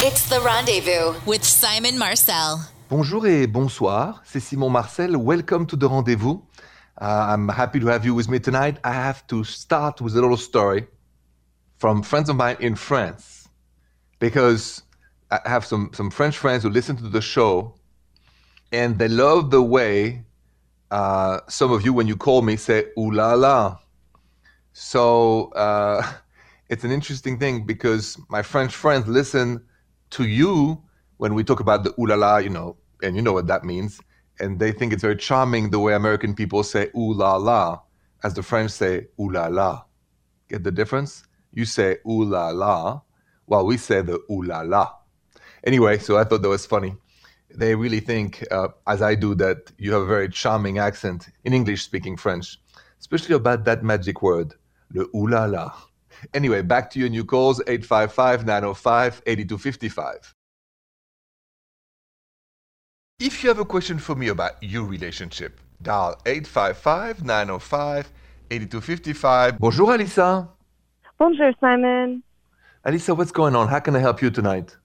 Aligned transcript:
It's 0.00 0.28
the 0.28 0.40
rendezvous 0.40 1.18
with 1.26 1.42
Simon 1.42 1.98
Marcel. 1.98 2.60
Bonjour 2.88 3.26
et 3.26 3.48
bonsoir, 3.48 4.22
c'est 4.24 4.38
Simon 4.38 4.70
Marcel. 4.70 5.16
Welcome 5.16 5.66
to 5.66 5.76
the 5.76 5.88
rendezvous. 5.88 6.40
Uh, 7.00 7.26
I'm 7.30 7.48
happy 7.48 7.80
to 7.80 7.88
have 7.88 8.04
you 8.04 8.14
with 8.14 8.28
me 8.28 8.38
tonight. 8.38 8.78
I 8.84 8.92
have 8.92 9.26
to 9.26 9.42
start 9.42 10.00
with 10.00 10.12
a 10.16 10.20
little 10.20 10.36
story 10.36 10.86
from 11.78 12.04
friends 12.04 12.28
of 12.28 12.36
mine 12.36 12.58
in 12.60 12.76
France 12.76 13.48
because 14.20 14.82
I 15.32 15.40
have 15.46 15.64
some, 15.64 15.90
some 15.92 16.12
French 16.12 16.38
friends 16.38 16.62
who 16.62 16.70
listen 16.70 16.96
to 16.98 17.08
the 17.08 17.20
show 17.20 17.74
and 18.70 19.00
they 19.00 19.08
love 19.08 19.50
the 19.50 19.62
way 19.62 20.22
uh, 20.92 21.40
some 21.48 21.72
of 21.72 21.84
you, 21.84 21.92
when 21.92 22.06
you 22.06 22.16
call 22.16 22.42
me, 22.42 22.54
say 22.54 22.84
ooh 22.96 23.10
la 23.10 23.34
la. 23.34 23.78
So 24.74 25.50
uh, 25.56 26.06
it's 26.68 26.84
an 26.84 26.92
interesting 26.92 27.36
thing 27.36 27.66
because 27.66 28.16
my 28.28 28.42
French 28.42 28.76
friends 28.76 29.08
listen 29.08 29.64
to 30.10 30.24
you 30.24 30.82
when 31.18 31.34
we 31.34 31.44
talk 31.44 31.60
about 31.60 31.84
the 31.84 31.90
ooh 31.98 32.06
la 32.06 32.14
la, 32.14 32.38
you 32.38 32.50
know, 32.50 32.76
and 33.02 33.16
you 33.16 33.22
know 33.22 33.32
what 33.32 33.46
that 33.46 33.64
means. 33.64 34.00
And 34.40 34.58
they 34.58 34.72
think 34.72 34.92
it's 34.92 35.02
very 35.02 35.16
charming 35.16 35.70
the 35.70 35.78
way 35.78 35.94
American 35.94 36.34
people 36.34 36.62
say 36.62 36.90
ooh 36.96 37.12
la 37.12 37.36
la, 37.36 37.80
as 38.22 38.34
the 38.34 38.42
French 38.42 38.70
say 38.70 39.08
ooh 39.20 39.30
la 39.30 39.46
la. 39.46 39.84
Get 40.48 40.64
the 40.64 40.70
difference? 40.70 41.24
You 41.52 41.64
say 41.64 41.98
ooh 42.08 42.24
la 42.24 42.50
la, 42.50 43.00
while 43.46 43.66
we 43.66 43.76
say 43.76 44.02
the 44.02 44.20
ooh 44.30 44.42
la 44.42 44.60
la. 44.60 44.92
Anyway, 45.64 45.98
so 45.98 46.16
I 46.16 46.24
thought 46.24 46.42
that 46.42 46.48
was 46.48 46.66
funny. 46.66 46.94
They 47.54 47.74
really 47.74 48.00
think, 48.00 48.44
uh, 48.50 48.68
as 48.86 49.02
I 49.02 49.14
do, 49.14 49.34
that 49.36 49.72
you 49.78 49.92
have 49.92 50.02
a 50.02 50.06
very 50.06 50.28
charming 50.28 50.78
accent 50.78 51.28
in 51.44 51.52
English 51.52 51.82
speaking 51.82 52.16
French, 52.16 52.60
especially 53.00 53.34
about 53.34 53.64
that 53.64 53.82
magic 53.82 54.22
word, 54.22 54.54
le 54.94 55.06
ooh 55.16 55.26
la 55.26 55.46
la. 55.46 55.72
Anyway, 56.34 56.62
back 56.62 56.90
to 56.90 56.98
your 56.98 57.08
new 57.08 57.24
calls 57.24 57.60
855 57.66 58.46
905 58.46 59.22
8255. 59.26 60.34
If 63.20 63.42
you 63.42 63.48
have 63.48 63.58
a 63.58 63.64
question 63.64 63.98
for 63.98 64.14
me 64.14 64.28
about 64.28 64.62
your 64.62 64.84
relationship, 64.84 65.60
dial 65.82 66.20
855 66.24 67.24
905 67.24 68.12
8255. 68.50 69.58
Bonjour, 69.58 69.88
Alissa. 69.88 70.48
Bonjour, 71.18 71.52
Simon. 71.60 72.22
Alissa, 72.86 73.16
what's 73.16 73.32
going 73.32 73.56
on? 73.56 73.68
How 73.68 73.80
can 73.80 73.96
I 73.96 73.98
help 73.98 74.22
you 74.22 74.30
tonight? 74.30 74.76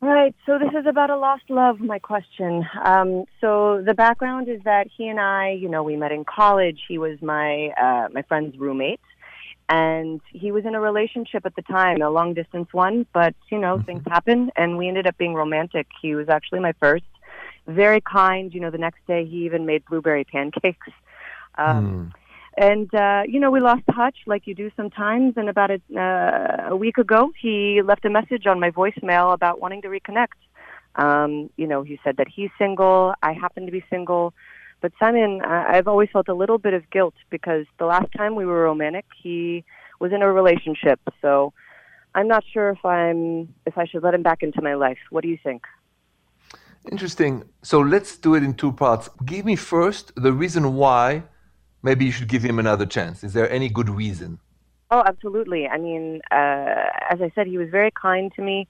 Right, 0.00 0.34
so 0.46 0.58
this 0.58 0.70
is 0.70 0.84
about 0.86 1.10
a 1.10 1.16
lost 1.16 1.44
love, 1.48 1.78
my 1.78 2.00
question. 2.00 2.66
Um, 2.84 3.24
so 3.40 3.82
the 3.86 3.94
background 3.94 4.48
is 4.48 4.60
that 4.64 4.88
he 4.96 5.06
and 5.06 5.20
I, 5.20 5.50
you 5.50 5.68
know, 5.68 5.84
we 5.84 5.94
met 5.94 6.10
in 6.10 6.24
college. 6.24 6.80
He 6.88 6.98
was 6.98 7.22
my 7.22 7.68
uh, 7.80 8.08
my 8.12 8.22
friend's 8.22 8.58
roommate, 8.58 9.00
and 9.68 10.20
he 10.28 10.52
was 10.52 10.64
in 10.64 10.74
a 10.74 10.80
relationship 10.80 11.46
at 11.46 11.54
the 11.56 11.62
time, 11.62 12.02
a 12.02 12.10
long 12.10 12.34
distance 12.34 12.68
one. 12.72 13.06
But 13.12 13.34
you 13.50 13.58
know, 13.58 13.80
things 13.80 14.02
happen, 14.06 14.50
and 14.56 14.76
we 14.78 14.88
ended 14.88 15.06
up 15.06 15.16
being 15.18 15.34
romantic. 15.34 15.86
He 16.00 16.14
was 16.14 16.28
actually 16.28 16.60
my 16.60 16.72
first, 16.80 17.04
very 17.66 18.00
kind. 18.00 18.52
You 18.54 18.60
know, 18.60 18.70
the 18.70 18.78
next 18.78 19.06
day 19.06 19.24
he 19.24 19.44
even 19.46 19.66
made 19.66 19.84
blueberry 19.86 20.24
pancakes. 20.24 20.88
Um, 21.58 22.12
And 22.56 22.94
uh, 22.94 23.22
you 23.26 23.40
know, 23.40 23.50
we 23.50 23.60
lost 23.60 23.82
touch, 23.94 24.16
like 24.26 24.46
you 24.46 24.54
do 24.54 24.70
sometimes. 24.76 25.34
And 25.36 25.48
about 25.48 25.70
a, 25.70 25.80
uh, 25.96 26.70
a 26.70 26.76
week 26.76 26.98
ago, 26.98 27.30
he 27.40 27.82
left 27.82 28.04
a 28.04 28.10
message 28.10 28.46
on 28.46 28.60
my 28.60 28.70
voicemail 28.70 29.32
about 29.32 29.60
wanting 29.60 29.82
to 29.82 29.88
reconnect. 29.88 30.38
Um, 30.96 31.50
you 31.56 31.66
know, 31.66 31.82
he 31.82 31.98
said 32.04 32.18
that 32.18 32.28
he's 32.28 32.50
single. 32.58 33.14
I 33.22 33.32
happen 33.32 33.64
to 33.66 33.72
be 33.72 33.82
single. 33.88 34.34
But 34.82 34.92
Simon, 34.98 35.40
I- 35.42 35.76
I've 35.78 35.88
always 35.88 36.10
felt 36.10 36.28
a 36.28 36.34
little 36.34 36.58
bit 36.58 36.74
of 36.74 36.90
guilt 36.90 37.14
because 37.30 37.64
the 37.78 37.86
last 37.86 38.10
time 38.18 38.34
we 38.34 38.44
were 38.44 38.64
romantic, 38.64 39.06
he 39.22 39.64
was 40.00 40.12
in 40.12 40.20
a 40.22 40.30
relationship. 40.30 41.00
So 41.22 41.52
I'm 42.16 42.28
not 42.28 42.44
sure 42.52 42.70
if 42.70 42.84
I'm 42.84 43.54
if 43.64 43.78
I 43.78 43.84
should 43.86 44.02
let 44.02 44.12
him 44.12 44.22
back 44.22 44.42
into 44.42 44.60
my 44.60 44.74
life. 44.74 44.98
What 45.10 45.22
do 45.22 45.28
you 45.28 45.38
think? 45.42 45.62
Interesting. 46.90 47.44
So 47.62 47.78
let's 47.80 48.18
do 48.18 48.34
it 48.34 48.42
in 48.42 48.54
two 48.54 48.72
parts. 48.72 49.08
Give 49.24 49.44
me 49.44 49.54
first 49.54 50.12
the 50.16 50.32
reason 50.32 50.74
why 50.74 51.22
maybe 51.82 52.04
you 52.04 52.10
should 52.10 52.28
give 52.28 52.42
him 52.42 52.58
another 52.58 52.84
chance. 52.84 53.22
Is 53.22 53.32
there 53.34 53.48
any 53.58 53.68
good 53.68 53.88
reason? 53.88 54.40
Oh, 54.90 55.02
absolutely. 55.06 55.68
I 55.68 55.78
mean, 55.78 56.20
uh, 56.32 56.90
as 57.08 57.22
I 57.22 57.30
said, 57.36 57.46
he 57.46 57.56
was 57.56 57.70
very 57.70 57.92
kind 57.92 58.32
to 58.34 58.42
me. 58.42 58.66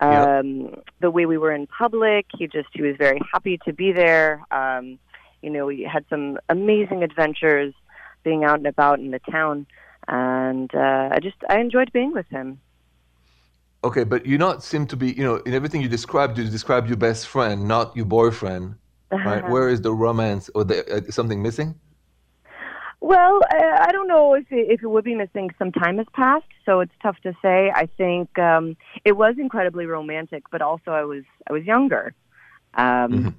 Yeah. 0.00 0.40
Um, 0.40 0.74
The 1.00 1.10
way 1.16 1.24
we 1.26 1.38
were 1.38 1.52
in 1.52 1.68
public, 1.68 2.26
he 2.36 2.48
just 2.48 2.70
he 2.72 2.82
was 2.82 2.96
very 2.96 3.20
happy 3.32 3.58
to 3.66 3.72
be 3.72 3.92
there. 3.92 4.42
Um, 4.50 4.98
you 5.42 5.50
know, 5.50 5.66
we 5.66 5.82
had 5.82 6.04
some 6.08 6.38
amazing 6.48 7.02
adventures 7.02 7.74
being 8.22 8.44
out 8.44 8.58
and 8.58 8.66
about 8.66 9.00
in 9.00 9.10
the 9.10 9.20
town, 9.30 9.66
and 10.08 10.72
uh, 10.74 11.08
I 11.12 11.18
just 11.20 11.36
I 11.48 11.58
enjoyed 11.58 11.92
being 11.92 12.12
with 12.12 12.28
him. 12.28 12.60
Okay, 13.84 14.04
but 14.04 14.24
you 14.24 14.38
not 14.38 14.62
seem 14.62 14.86
to 14.86 14.96
be, 14.96 15.12
you 15.12 15.24
know, 15.24 15.36
in 15.36 15.54
everything 15.54 15.82
you 15.82 15.88
described, 15.88 16.38
you 16.38 16.48
described 16.48 16.86
your 16.88 16.96
best 16.96 17.26
friend, 17.26 17.66
not 17.66 17.96
your 17.96 18.06
boyfriend, 18.06 18.76
right? 19.10 19.48
Where 19.50 19.68
is 19.68 19.80
the 19.80 19.92
romance 19.92 20.48
or 20.54 20.62
the, 20.62 20.88
uh, 20.88 21.10
something 21.10 21.42
missing? 21.42 21.74
Well, 23.00 23.40
I, 23.50 23.86
I 23.88 23.92
don't 23.92 24.06
know 24.06 24.34
if 24.34 24.46
it, 24.52 24.70
if 24.70 24.82
it 24.84 24.86
would 24.86 25.02
be 25.02 25.16
missing. 25.16 25.50
Some 25.58 25.72
time 25.72 25.98
has 25.98 26.06
passed, 26.12 26.46
so 26.64 26.78
it's 26.78 26.92
tough 27.02 27.16
to 27.24 27.34
say. 27.42 27.72
I 27.74 27.86
think 27.98 28.38
um, 28.38 28.76
it 29.04 29.16
was 29.16 29.34
incredibly 29.38 29.86
romantic, 29.86 30.44
but 30.52 30.62
also 30.62 30.92
I 30.92 31.02
was 31.02 31.24
I 31.48 31.52
was 31.52 31.64
younger, 31.64 32.14
um, 32.74 33.36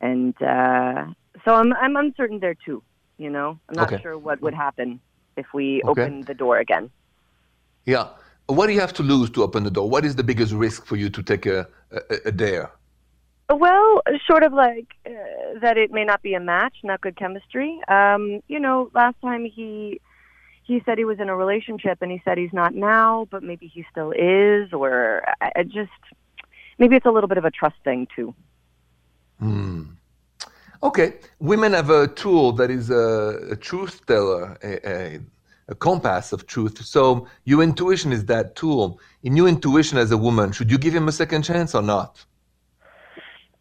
and 0.00 0.34
uh, 0.40 1.04
so 1.44 1.54
I'm 1.54 1.72
I'm 1.74 1.96
uncertain 1.96 2.40
there 2.40 2.56
too. 2.66 2.82
You 3.18 3.30
know, 3.30 3.58
I'm 3.68 3.76
not 3.76 3.84
Okay. 3.84 4.02
sure 4.02 4.18
what 4.18 4.40
would 4.42 4.54
happen 4.54 5.00
if 5.36 5.46
we 5.54 5.82
Okay. 5.84 6.02
opened 6.02 6.26
the 6.26 6.34
door 6.34 6.58
again. 6.58 6.90
Yeah. 7.84 8.08
What 8.46 8.66
do 8.66 8.72
you 8.72 8.80
have 8.80 8.92
to 8.94 9.02
lose 9.02 9.30
to 9.30 9.42
open 9.42 9.64
the 9.64 9.70
door? 9.70 9.88
What 9.88 10.04
is 10.04 10.16
the 10.16 10.24
biggest 10.24 10.52
risk 10.52 10.84
for 10.86 10.96
you 10.96 11.08
to 11.10 11.22
take 11.22 11.46
a, 11.46 11.68
a, 11.90 12.16
a 12.26 12.32
dare? 12.32 12.70
Well, 13.50 14.02
sort 14.26 14.44
of 14.44 14.52
like 14.52 14.88
uh, 15.06 15.10
that 15.60 15.76
it 15.76 15.90
may 15.90 16.04
not 16.04 16.22
be 16.22 16.34
a 16.34 16.40
match, 16.40 16.76
not 16.84 17.00
good 17.00 17.16
chemistry. 17.16 17.78
Um, 17.88 18.40
you 18.48 18.58
know, 18.58 18.90
last 18.94 19.16
time 19.20 19.44
he 19.44 20.00
he 20.64 20.80
said 20.86 20.96
he 20.96 21.04
was 21.04 21.18
in 21.20 21.28
a 21.28 21.36
relationship 21.36 21.98
and 22.00 22.10
he 22.10 22.22
said 22.24 22.38
he's 22.38 22.52
not 22.52 22.74
now, 22.74 23.26
but 23.30 23.42
maybe 23.42 23.66
he 23.72 23.84
still 23.90 24.12
is 24.12 24.72
or 24.72 25.22
I, 25.40 25.52
I 25.56 25.62
just 25.64 25.90
maybe 26.78 26.96
it's 26.96 27.06
a 27.06 27.10
little 27.10 27.28
bit 27.28 27.38
of 27.38 27.44
a 27.44 27.50
trust 27.50 27.76
thing 27.84 28.06
too. 28.14 28.34
Okay, 30.82 31.14
women 31.38 31.72
have 31.72 31.90
a 31.90 32.08
tool 32.08 32.52
that 32.52 32.70
is 32.70 32.90
a, 32.90 33.38
a 33.50 33.56
truth 33.56 34.04
teller, 34.06 34.58
a, 34.62 34.88
a, 34.88 35.20
a 35.68 35.74
compass 35.74 36.32
of 36.32 36.46
truth. 36.46 36.84
So 36.84 37.28
your 37.44 37.62
intuition 37.62 38.12
is 38.12 38.24
that 38.26 38.56
tool. 38.56 38.98
In 39.22 39.36
your 39.36 39.48
intuition 39.48 39.98
as 39.98 40.10
a 40.10 40.16
woman, 40.16 40.50
should 40.52 40.70
you 40.70 40.78
give 40.78 40.94
him 40.94 41.06
a 41.06 41.12
second 41.12 41.42
chance 41.42 41.74
or 41.74 41.82
not? 41.82 42.24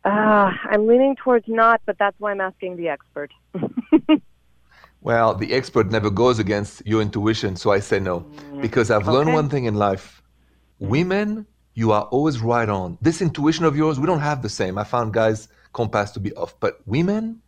Uh, 0.04 0.52
I'm 0.72 0.88
leaning 0.88 1.16
towards 1.16 1.48
not, 1.48 1.80
but 1.86 1.98
that's 2.00 2.20
why 2.20 2.32
I'm 2.32 2.42
asking 2.42 2.78
the 2.78 2.90
expert. 2.90 3.32
Well, 5.02 5.34
the 5.34 5.52
expert 5.54 5.90
never 5.90 6.12
goes 6.12 6.38
against 6.38 6.86
your 6.86 7.02
intuition, 7.02 7.56
so 7.56 7.72
I 7.72 7.80
say 7.80 8.00
no. 8.00 8.20
Because 8.62 8.92
I've 8.92 9.08
learned 9.08 9.34
one 9.34 9.50
thing 9.50 9.66
in 9.66 9.74
life 9.74 10.22
women, 10.78 11.46
you 11.74 11.92
are 11.92 12.04
always 12.04 12.40
right 12.40 12.70
on. 12.70 12.98
This 13.02 13.22
intuition 13.22 13.66
of 13.66 13.76
yours, 13.76 14.00
we 14.00 14.06
don't 14.06 14.20
have 14.20 14.42
the 14.42 14.50
same. 14.50 14.78
I 14.78 14.84
found 14.84 15.14
guys' 15.14 15.48
compass 15.74 16.12
to 16.12 16.20
be 16.20 16.34
off. 16.34 16.60
But 16.60 16.80
women, 16.86 17.42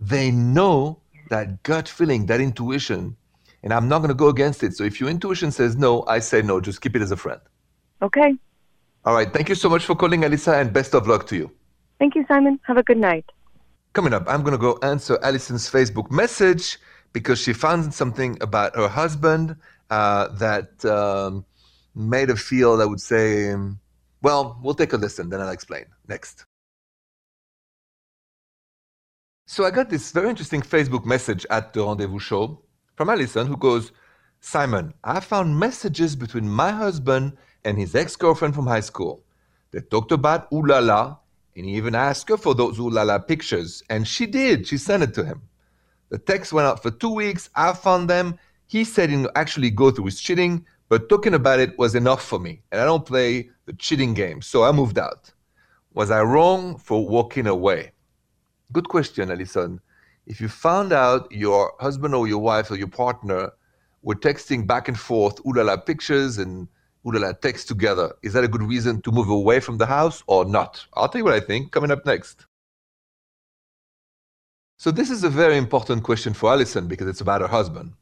they 0.00 0.30
know 0.30 1.00
that 1.30 1.62
gut 1.62 1.88
feeling, 1.88 2.26
that 2.26 2.40
intuition. 2.40 3.16
And 3.62 3.72
I'm 3.72 3.88
not 3.88 3.98
going 3.98 4.08
to 4.08 4.14
go 4.14 4.28
against 4.28 4.62
it. 4.62 4.74
So 4.74 4.84
if 4.84 5.00
your 5.00 5.08
intuition 5.08 5.52
says 5.52 5.76
no, 5.76 6.04
I 6.06 6.18
say 6.18 6.42
no. 6.42 6.60
Just 6.60 6.80
keep 6.80 6.96
it 6.96 7.02
as 7.02 7.10
a 7.12 7.16
friend. 7.16 7.40
okay. 8.02 8.34
All 9.04 9.14
right. 9.14 9.32
Thank 9.32 9.48
you 9.48 9.56
so 9.56 9.68
much 9.68 9.84
for 9.84 9.96
calling, 9.96 10.20
Alisa, 10.22 10.60
and 10.60 10.72
best 10.72 10.94
of 10.94 11.08
luck 11.08 11.26
to 11.26 11.36
you. 11.36 11.50
Thank 11.98 12.14
you, 12.14 12.24
Simon. 12.28 12.60
Have 12.66 12.76
a 12.76 12.84
good 12.84 12.98
night. 12.98 13.24
Coming 13.94 14.12
up, 14.12 14.24
I'm 14.28 14.42
going 14.42 14.52
to 14.52 14.58
go 14.58 14.78
answer 14.82 15.18
Alison's 15.22 15.68
Facebook 15.68 16.08
message 16.10 16.78
because 17.12 17.40
she 17.40 17.52
found 17.52 17.92
something 17.92 18.38
about 18.40 18.76
her 18.76 18.88
husband 18.88 19.56
uh, 19.90 20.28
that 20.38 20.84
um, 20.84 21.44
made 21.94 22.28
her 22.28 22.36
feel, 22.36 22.80
I 22.80 22.84
would 22.84 23.00
say, 23.00 23.54
well, 24.22 24.58
we'll 24.62 24.74
take 24.74 24.92
a 24.92 24.96
listen, 24.96 25.28
then 25.28 25.40
I'll 25.40 25.50
explain. 25.50 25.84
Next. 26.08 26.46
So 29.52 29.66
I 29.66 29.70
got 29.70 29.90
this 29.90 30.12
very 30.12 30.30
interesting 30.30 30.62
Facebook 30.62 31.04
message 31.04 31.44
at 31.50 31.74
the 31.74 31.84
Rendezvous 31.84 32.20
Show 32.20 32.62
from 32.96 33.10
Alison 33.10 33.46
who 33.46 33.58
goes, 33.58 33.92
Simon, 34.40 34.94
I 35.04 35.20
found 35.20 35.60
messages 35.60 36.16
between 36.16 36.48
my 36.48 36.70
husband 36.70 37.36
and 37.62 37.76
his 37.76 37.94
ex 37.94 38.16
girlfriend 38.16 38.54
from 38.54 38.66
high 38.66 38.80
school. 38.80 39.22
They 39.70 39.80
talked 39.80 40.10
about 40.10 40.50
ooh 40.54 40.64
la 40.66 40.78
la, 40.78 41.18
and 41.54 41.66
he 41.66 41.74
even 41.74 41.94
asked 41.94 42.30
her 42.30 42.38
for 42.38 42.54
those 42.54 42.78
ooh 42.78 42.88
la 42.88 43.02
la 43.02 43.18
pictures, 43.18 43.82
and 43.90 44.08
she 44.08 44.24
did. 44.24 44.66
She 44.66 44.78
sent 44.78 45.02
it 45.02 45.12
to 45.16 45.22
him. 45.22 45.42
The 46.08 46.16
text 46.16 46.54
went 46.54 46.66
out 46.66 46.82
for 46.82 46.90
two 46.90 47.12
weeks. 47.12 47.50
I 47.54 47.74
found 47.74 48.08
them. 48.08 48.38
He 48.68 48.84
said 48.84 49.10
he 49.10 49.26
actually 49.34 49.68
go 49.68 49.90
through 49.90 50.06
his 50.06 50.18
cheating, 50.18 50.64
but 50.88 51.10
talking 51.10 51.34
about 51.34 51.60
it 51.60 51.78
was 51.78 51.94
enough 51.94 52.24
for 52.24 52.38
me, 52.38 52.62
and 52.72 52.80
I 52.80 52.86
don't 52.86 53.04
play 53.04 53.50
the 53.66 53.74
cheating 53.74 54.14
game, 54.14 54.40
so 54.40 54.64
I 54.64 54.72
moved 54.72 54.98
out. 54.98 55.30
Was 55.92 56.10
I 56.10 56.22
wrong 56.22 56.78
for 56.78 57.06
walking 57.06 57.46
away? 57.46 57.91
Good 58.72 58.88
question, 58.88 59.30
Alison. 59.30 59.80
If 60.26 60.40
you 60.40 60.48
found 60.48 60.92
out 60.92 61.30
your 61.30 61.72
husband 61.80 62.14
or 62.14 62.26
your 62.26 62.38
wife 62.38 62.70
or 62.70 62.76
your 62.76 62.88
partner 62.88 63.52
were 64.02 64.14
texting 64.14 64.66
back 64.66 64.88
and 64.88 64.98
forth 64.98 65.40
ooh 65.46 65.52
la 65.52 65.62
la 65.62 65.76
pictures 65.76 66.38
and 66.38 66.68
ooh 67.06 67.12
la 67.12 67.26
la 67.26 67.32
text 67.32 67.68
together, 67.68 68.12
is 68.22 68.32
that 68.32 68.44
a 68.44 68.48
good 68.48 68.62
reason 68.62 69.02
to 69.02 69.12
move 69.12 69.28
away 69.28 69.60
from 69.60 69.78
the 69.78 69.86
house 69.86 70.22
or 70.26 70.44
not? 70.44 70.84
I'll 70.94 71.08
tell 71.08 71.18
you 71.20 71.24
what 71.24 71.34
I 71.34 71.40
think 71.40 71.72
coming 71.72 71.90
up 71.90 72.06
next. 72.06 72.46
So, 74.78 74.90
this 74.90 75.10
is 75.10 75.22
a 75.22 75.30
very 75.30 75.56
important 75.58 76.02
question 76.02 76.34
for 76.34 76.50
Alison 76.50 76.88
because 76.88 77.06
it's 77.06 77.20
about 77.20 77.40
her 77.40 77.46
husband. 77.46 77.92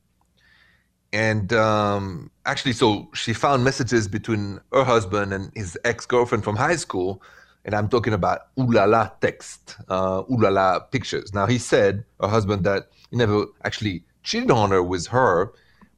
And 1.13 1.53
um, 1.53 2.31
actually, 2.47 2.73
so 2.73 3.11
she 3.15 3.33
found 3.33 3.65
messages 3.65 4.07
between 4.07 4.61
her 4.73 4.85
husband 4.85 5.33
and 5.33 5.51
his 5.55 5.77
ex 5.85 6.07
girlfriend 6.07 6.45
from 6.45 6.57
high 6.57 6.77
school. 6.77 7.23
And 7.65 7.75
I'm 7.75 7.89
talking 7.89 8.13
about 8.13 8.41
ooh 8.59 8.71
la 8.71 8.85
la 8.85 9.09
text, 9.21 9.77
uh, 9.89 10.23
ooh 10.31 10.37
la 10.39 10.49
la 10.49 10.79
pictures. 10.81 11.35
Now, 11.35 11.47
he 11.47 11.59
said, 11.59 12.05
her 12.21 12.29
husband, 12.29 12.65
that 12.65 12.89
he 13.11 13.17
never 13.17 13.47
actually 13.65 14.05
cheated 14.23 14.51
on 14.51 14.71
her 14.71 14.83
with 14.83 15.09
her, 15.09 15.53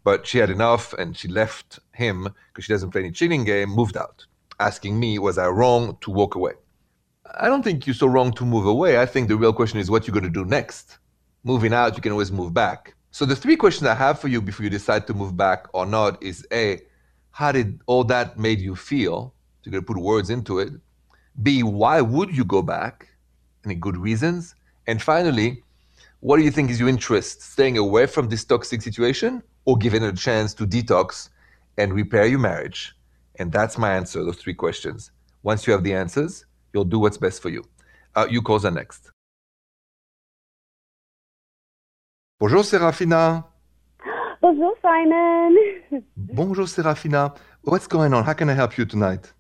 but 0.04 0.26
she 0.26 0.38
had 0.38 0.50
enough 0.50 0.92
and 0.94 1.16
she 1.16 1.28
left 1.28 1.78
him 1.94 2.28
because 2.48 2.64
she 2.64 2.72
doesn't 2.72 2.90
play 2.90 3.02
any 3.02 3.12
cheating 3.12 3.44
game, 3.44 3.70
moved 3.70 3.96
out, 3.96 4.26
asking 4.58 4.98
me, 4.98 5.18
was 5.18 5.38
I 5.38 5.48
wrong 5.48 5.96
to 6.00 6.10
walk 6.10 6.34
away? 6.34 6.52
I 7.38 7.46
don't 7.46 7.62
think 7.62 7.86
you're 7.86 7.94
so 7.94 8.08
wrong 8.08 8.32
to 8.34 8.44
move 8.44 8.66
away. 8.66 9.00
I 9.00 9.06
think 9.06 9.28
the 9.28 9.36
real 9.36 9.52
question 9.52 9.78
is 9.78 9.90
what 9.90 10.06
you're 10.06 10.12
going 10.12 10.24
to 10.24 10.30
do 10.30 10.44
next. 10.44 10.98
Moving 11.44 11.72
out, 11.72 11.96
you 11.96 12.02
can 12.02 12.12
always 12.12 12.32
move 12.32 12.52
back. 12.52 12.94
So 13.10 13.24
the 13.24 13.36
three 13.36 13.56
questions 13.56 13.86
I 13.86 13.94
have 13.94 14.18
for 14.18 14.28
you 14.28 14.40
before 14.40 14.64
you 14.64 14.70
decide 14.70 15.06
to 15.06 15.14
move 15.14 15.36
back 15.36 15.66
or 15.72 15.86
not 15.86 16.22
is 16.22 16.46
A, 16.52 16.80
how 17.30 17.52
did 17.52 17.80
all 17.86 18.04
that 18.04 18.38
made 18.38 18.60
you 18.60 18.74
feel? 18.74 19.34
You're 19.62 19.72
going 19.72 19.82
to 19.82 19.86
put 19.86 20.00
words 20.00 20.30
into 20.30 20.58
it. 20.58 20.72
B, 21.40 21.62
why 21.62 22.00
would 22.00 22.36
you 22.36 22.44
go 22.44 22.62
back? 22.62 23.08
Any 23.64 23.74
good 23.74 23.96
reasons? 23.96 24.54
And 24.86 25.00
finally, 25.00 25.62
what 26.20 26.36
do 26.36 26.42
you 26.42 26.50
think 26.50 26.70
is 26.70 26.78
your 26.78 26.88
interest? 26.88 27.42
Staying 27.42 27.78
away 27.78 28.06
from 28.06 28.28
this 28.28 28.44
toxic 28.44 28.82
situation 28.82 29.42
or 29.64 29.76
giving 29.76 30.02
it 30.02 30.12
a 30.12 30.16
chance 30.16 30.52
to 30.54 30.66
detox 30.66 31.30
and 31.78 31.92
repair 31.92 32.26
your 32.26 32.38
marriage? 32.38 32.94
And 33.36 33.50
that's 33.50 33.78
my 33.78 33.94
answer, 33.94 34.22
those 34.24 34.36
three 34.36 34.54
questions. 34.54 35.10
Once 35.42 35.66
you 35.66 35.72
have 35.72 35.82
the 35.82 35.94
answers, 35.94 36.44
you'll 36.72 36.84
do 36.84 36.98
what's 36.98 37.16
best 37.16 37.40
for 37.40 37.48
you. 37.48 37.64
Uh, 38.14 38.26
you 38.30 38.42
calls 38.42 38.64
are 38.64 38.70
next. 38.70 39.10
Bonjour 42.38 42.64
Serafina. 42.64 43.44
Bonjour 44.40 44.74
Simon. 44.82 45.56
Bonjour 46.16 46.66
Serafina. 46.66 47.32
What's 47.62 47.86
going 47.86 48.12
on? 48.12 48.24
How 48.24 48.32
can 48.32 48.50
I 48.50 48.54
help 48.54 48.76
you 48.76 48.84
tonight? 48.84 49.32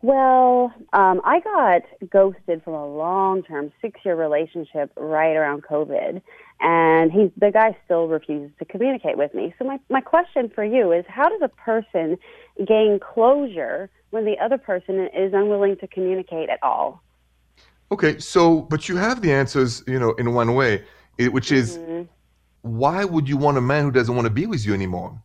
Well, 0.00 0.72
um, 0.92 1.20
I 1.24 1.40
got 1.40 1.82
ghosted 2.08 2.62
from 2.62 2.74
a 2.74 2.86
long-term 2.86 3.72
six-year 3.82 4.14
relationship 4.14 4.92
right 4.96 5.34
around 5.34 5.64
COVID, 5.64 6.22
and 6.60 7.10
he, 7.10 7.32
the 7.36 7.50
guy 7.50 7.76
still 7.84 8.06
refuses 8.06 8.52
to 8.60 8.64
communicate 8.64 9.18
with 9.18 9.34
me. 9.34 9.54
So 9.58 9.64
my 9.64 9.80
my 9.90 10.00
question 10.00 10.50
for 10.54 10.64
you 10.64 10.92
is, 10.92 11.04
how 11.08 11.28
does 11.28 11.40
a 11.42 11.48
person 11.48 12.16
gain 12.64 13.00
closure 13.00 13.90
when 14.10 14.24
the 14.24 14.38
other 14.38 14.56
person 14.56 15.08
is 15.16 15.32
unwilling 15.34 15.76
to 15.78 15.88
communicate 15.88 16.48
at 16.48 16.60
all? 16.62 17.02
Okay, 17.90 18.18
so 18.18 18.62
but 18.62 18.88
you 18.88 18.96
have 18.96 19.20
the 19.20 19.32
answers, 19.32 19.82
you 19.88 19.98
know, 19.98 20.12
in 20.12 20.32
one 20.32 20.54
way, 20.54 20.84
which 21.18 21.50
is 21.50 21.78
Mm-hmm. 21.78 22.02
why 22.62 23.04
would 23.04 23.28
you 23.28 23.36
want 23.36 23.58
a 23.58 23.60
man 23.60 23.82
who 23.82 23.90
doesn't 23.90 24.14
want 24.14 24.26
to 24.26 24.30
be 24.32 24.46
with 24.46 24.64
you 24.64 24.74
anymore? 24.74 25.20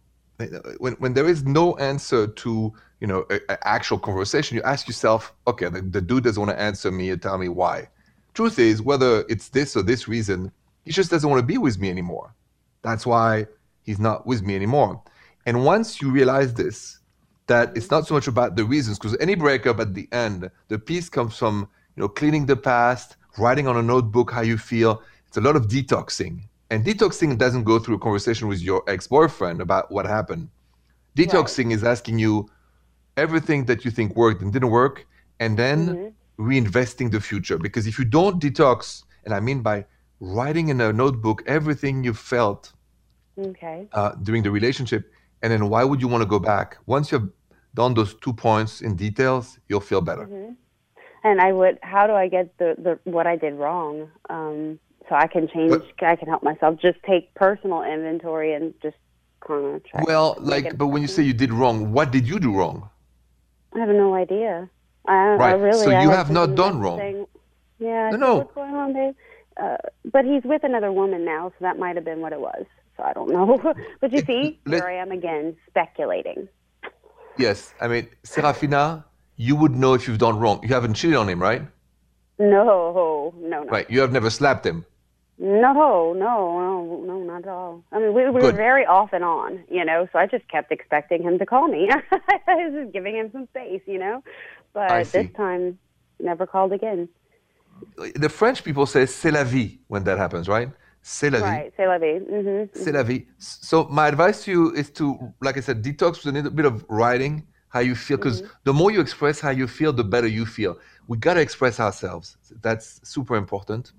When 0.79 0.93
when 0.93 1.13
there 1.13 1.27
is 1.27 1.43
no 1.43 1.77
answer 1.77 2.27
to 2.27 2.73
you 2.99 3.07
know 3.07 3.25
a, 3.29 3.39
a 3.49 3.67
actual 3.67 3.99
conversation, 3.99 4.57
you 4.57 4.63
ask 4.63 4.87
yourself, 4.87 5.33
okay, 5.47 5.69
the, 5.69 5.81
the 5.81 6.01
dude 6.01 6.23
doesn't 6.23 6.41
want 6.41 6.55
to 6.55 6.61
answer 6.61 6.91
me 6.91 7.11
or 7.11 7.17
tell 7.17 7.37
me 7.37 7.49
why. 7.49 7.89
Truth 8.33 8.57
is, 8.57 8.81
whether 8.81 9.25
it's 9.29 9.49
this 9.49 9.75
or 9.75 9.83
this 9.83 10.07
reason, 10.07 10.51
he 10.85 10.91
just 10.91 11.11
doesn't 11.11 11.29
want 11.29 11.39
to 11.39 11.45
be 11.45 11.57
with 11.57 11.77
me 11.79 11.89
anymore. 11.89 12.33
That's 12.81 13.05
why 13.05 13.47
he's 13.83 13.99
not 13.99 14.25
with 14.25 14.41
me 14.41 14.55
anymore. 14.55 15.01
And 15.45 15.63
once 15.63 16.01
you 16.01 16.09
realize 16.09 16.53
this, 16.53 16.99
that 17.47 17.75
it's 17.75 17.91
not 17.91 18.07
so 18.07 18.13
much 18.15 18.27
about 18.27 18.55
the 18.55 18.65
reasons, 18.65 18.97
because 18.97 19.17
any 19.19 19.35
breakup 19.35 19.79
at 19.79 19.93
the 19.93 20.07
end, 20.11 20.49
the 20.69 20.79
peace 20.79 21.09
comes 21.09 21.37
from 21.37 21.67
you 21.95 22.01
know 22.01 22.09
cleaning 22.09 22.45
the 22.45 22.55
past, 22.55 23.17
writing 23.37 23.67
on 23.67 23.77
a 23.77 23.83
notebook 23.83 24.31
how 24.31 24.41
you 24.41 24.57
feel. 24.57 25.01
It's 25.27 25.37
a 25.37 25.41
lot 25.41 25.55
of 25.55 25.67
detoxing. 25.67 26.41
And 26.73 26.83
detoxing 26.83 27.37
doesn't 27.37 27.65
go 27.65 27.77
through 27.77 27.97
a 27.97 27.99
conversation 27.99 28.47
with 28.47 28.59
your 28.59 28.81
ex-boyfriend 28.87 29.61
about 29.61 29.91
what 29.91 30.07
happened. 30.07 30.49
Detoxing 31.15 31.71
is 31.71 31.83
asking 31.83 32.17
you 32.17 32.49
everything 33.15 33.65
that 33.65 33.85
you 33.85 33.91
think 33.91 34.15
worked 34.15 34.41
and 34.41 34.51
didn't 34.51 34.71
work, 34.71 35.05
and 35.39 35.55
then 35.55 36.15
reinvesting 36.39 37.11
the 37.11 37.21
future. 37.21 37.59
Because 37.59 37.85
if 37.85 37.99
you 37.99 38.05
don't 38.05 38.41
detox, 38.41 39.03
and 39.23 39.35
I 39.35 39.39
mean 39.39 39.61
by 39.61 39.85
writing 40.19 40.69
in 40.69 40.81
a 40.81 40.91
notebook 40.91 41.43
everything 41.45 42.03
you 42.03 42.15
felt 42.15 42.73
Okay. 43.37 43.87
uh, 43.91 44.15
during 44.23 44.41
the 44.41 44.49
relationship, 44.49 45.11
and 45.43 45.53
then 45.53 45.69
why 45.69 45.83
would 45.83 46.01
you 46.01 46.07
want 46.07 46.23
to 46.23 46.29
go 46.35 46.39
back? 46.39 46.77
Once 46.87 47.11
you've 47.11 47.29
done 47.75 47.93
those 47.93 48.15
two 48.15 48.33
points 48.33 48.81
in 48.81 48.95
details, 48.95 49.59
you'll 49.67 49.87
feel 49.91 50.01
better. 50.01 50.25
And 51.23 51.39
I 51.39 51.53
would. 51.53 51.77
How 51.83 52.07
do 52.07 52.13
I 52.13 52.27
get 52.29 52.57
the, 52.57 52.69
the 52.85 53.11
what 53.15 53.27
I 53.27 53.35
did 53.35 53.53
wrong? 53.53 54.09
Um, 54.29 54.79
so 55.09 55.15
I 55.15 55.27
can 55.27 55.47
change. 55.47 55.71
But- 55.71 56.07
I 56.07 56.15
can 56.15 56.27
help 56.27 56.43
myself. 56.43 56.79
Just 56.81 56.99
take 57.03 57.33
personal 57.35 57.83
inventory 57.83 58.53
and 58.53 58.73
just 58.81 58.97
kind 59.45 59.75
of 59.75 59.83
try. 59.85 60.03
Well, 60.05 60.35
like, 60.39 60.77
but 60.77 60.87
when 60.87 61.01
you 61.01 61.07
say 61.07 61.23
you 61.23 61.33
did 61.33 61.51
wrong, 61.53 61.91
what 61.91 62.11
did 62.11 62.27
you 62.27 62.39
do 62.39 62.53
wrong? 62.55 62.89
I 63.75 63.79
have 63.79 63.89
no 63.89 64.13
idea. 64.15 64.69
I, 65.07 65.13
I 65.13 65.35
Right, 65.35 65.53
really. 65.53 65.83
so 65.83 65.89
you 65.89 66.09
have 66.09 66.29
not 66.31 66.55
done 66.55 66.79
wrong. 66.79 66.97
thing- 66.99 67.25
Yeah. 67.79 68.09
No, 68.11 68.15
I 68.15 68.19
no. 68.19 68.35
What's 68.37 68.53
going 68.55 68.75
on, 68.75 68.93
babe? 68.93 69.15
Uh, 69.57 69.77
but 70.11 70.25
he's 70.25 70.43
with 70.43 70.63
another 70.63 70.91
woman 70.91 71.25
now, 71.25 71.49
so 71.49 71.55
that 71.61 71.77
might 71.77 71.95
have 71.95 72.05
been 72.05 72.21
what 72.21 72.33
it 72.33 72.39
was. 72.39 72.65
So 72.97 73.03
I 73.03 73.13
don't 73.13 73.29
know. 73.29 73.59
but 74.01 74.11
you 74.11 74.19
It- 74.19 74.25
see, 74.27 74.59
let- 74.65 74.81
here 74.81 74.89
I 74.89 74.93
am 74.95 75.11
again 75.11 75.55
speculating. 75.69 76.47
Yes, 77.37 77.73
I 77.81 77.87
mean, 77.87 78.07
Serafina, 78.23 79.05
you 79.35 79.55
would 79.55 79.75
know 79.75 79.95
if 79.95 80.07
you've 80.07 80.19
done 80.19 80.37
wrong. 80.39 80.59
You 80.61 80.69
haven't 80.73 80.93
cheated 80.93 81.17
on 81.17 81.27
him, 81.27 81.41
right? 81.41 81.63
No, 82.39 83.33
no, 83.41 83.63
no. 83.63 83.65
Right. 83.65 83.89
You 83.89 84.01
have 84.01 84.11
never 84.11 84.29
slapped 84.29 84.65
him. 84.65 84.85
No, 85.39 86.13
no, 86.13 86.13
no, 86.13 87.03
no, 87.05 87.23
not 87.23 87.43
at 87.43 87.47
all. 87.47 87.83
I 87.91 87.99
mean, 87.99 88.13
we, 88.13 88.29
we 88.29 88.41
were 88.41 88.51
very 88.51 88.85
off 88.85 89.13
and 89.13 89.23
on, 89.23 89.63
you 89.69 89.83
know, 89.83 90.07
so 90.13 90.19
I 90.19 90.27
just 90.27 90.47
kept 90.47 90.71
expecting 90.71 91.23
him 91.23 91.39
to 91.39 91.45
call 91.45 91.67
me. 91.67 91.89
I 92.11 92.55
was 92.55 92.73
just 92.73 92.93
giving 92.93 93.15
him 93.15 93.31
some 93.31 93.47
space, 93.47 93.81
you 93.87 93.97
know. 93.97 94.23
But 94.73 95.11
this 95.11 95.31
time, 95.35 95.79
never 96.19 96.45
called 96.45 96.71
again. 96.71 97.09
The 98.15 98.29
French 98.29 98.63
people 98.63 98.85
say 98.85 99.05
c'est 99.07 99.31
la 99.31 99.43
vie 99.43 99.79
when 99.87 100.03
that 100.03 100.19
happens, 100.19 100.47
right? 100.47 100.69
C'est 101.01 101.31
la 101.31 101.39
vie. 101.39 101.43
Right, 101.43 101.73
c'est 101.75 101.85
la 101.85 101.97
vie. 101.97 102.19
Mm-hmm. 102.19 102.69
C'est 102.73 102.93
la 102.93 103.03
vie. 103.03 103.25
So 103.37 103.85
my 103.89 104.07
advice 104.07 104.43
to 104.45 104.51
you 104.51 104.73
is 104.73 104.89
to, 104.91 105.33
like 105.41 105.57
I 105.57 105.61
said, 105.61 105.83
detox 105.83 106.23
with 106.23 106.27
a 106.27 106.31
little 106.31 106.51
bit 106.51 106.65
of 106.65 106.85
writing 106.89 107.45
how 107.69 107.79
you 107.79 107.95
feel, 107.95 108.17
because 108.17 108.43
the 108.63 108.73
more 108.73 108.91
you 108.91 109.01
express 109.01 109.39
how 109.39 109.49
you 109.49 109.67
feel, 109.67 109.91
the 109.91 110.03
better 110.03 110.27
you 110.27 110.45
feel. 110.45 110.77
We 111.07 111.17
gotta 111.17 111.41
express 111.41 111.79
ourselves. 111.79 112.37
That's 112.61 113.01
super 113.03 113.35
important, 113.35 113.91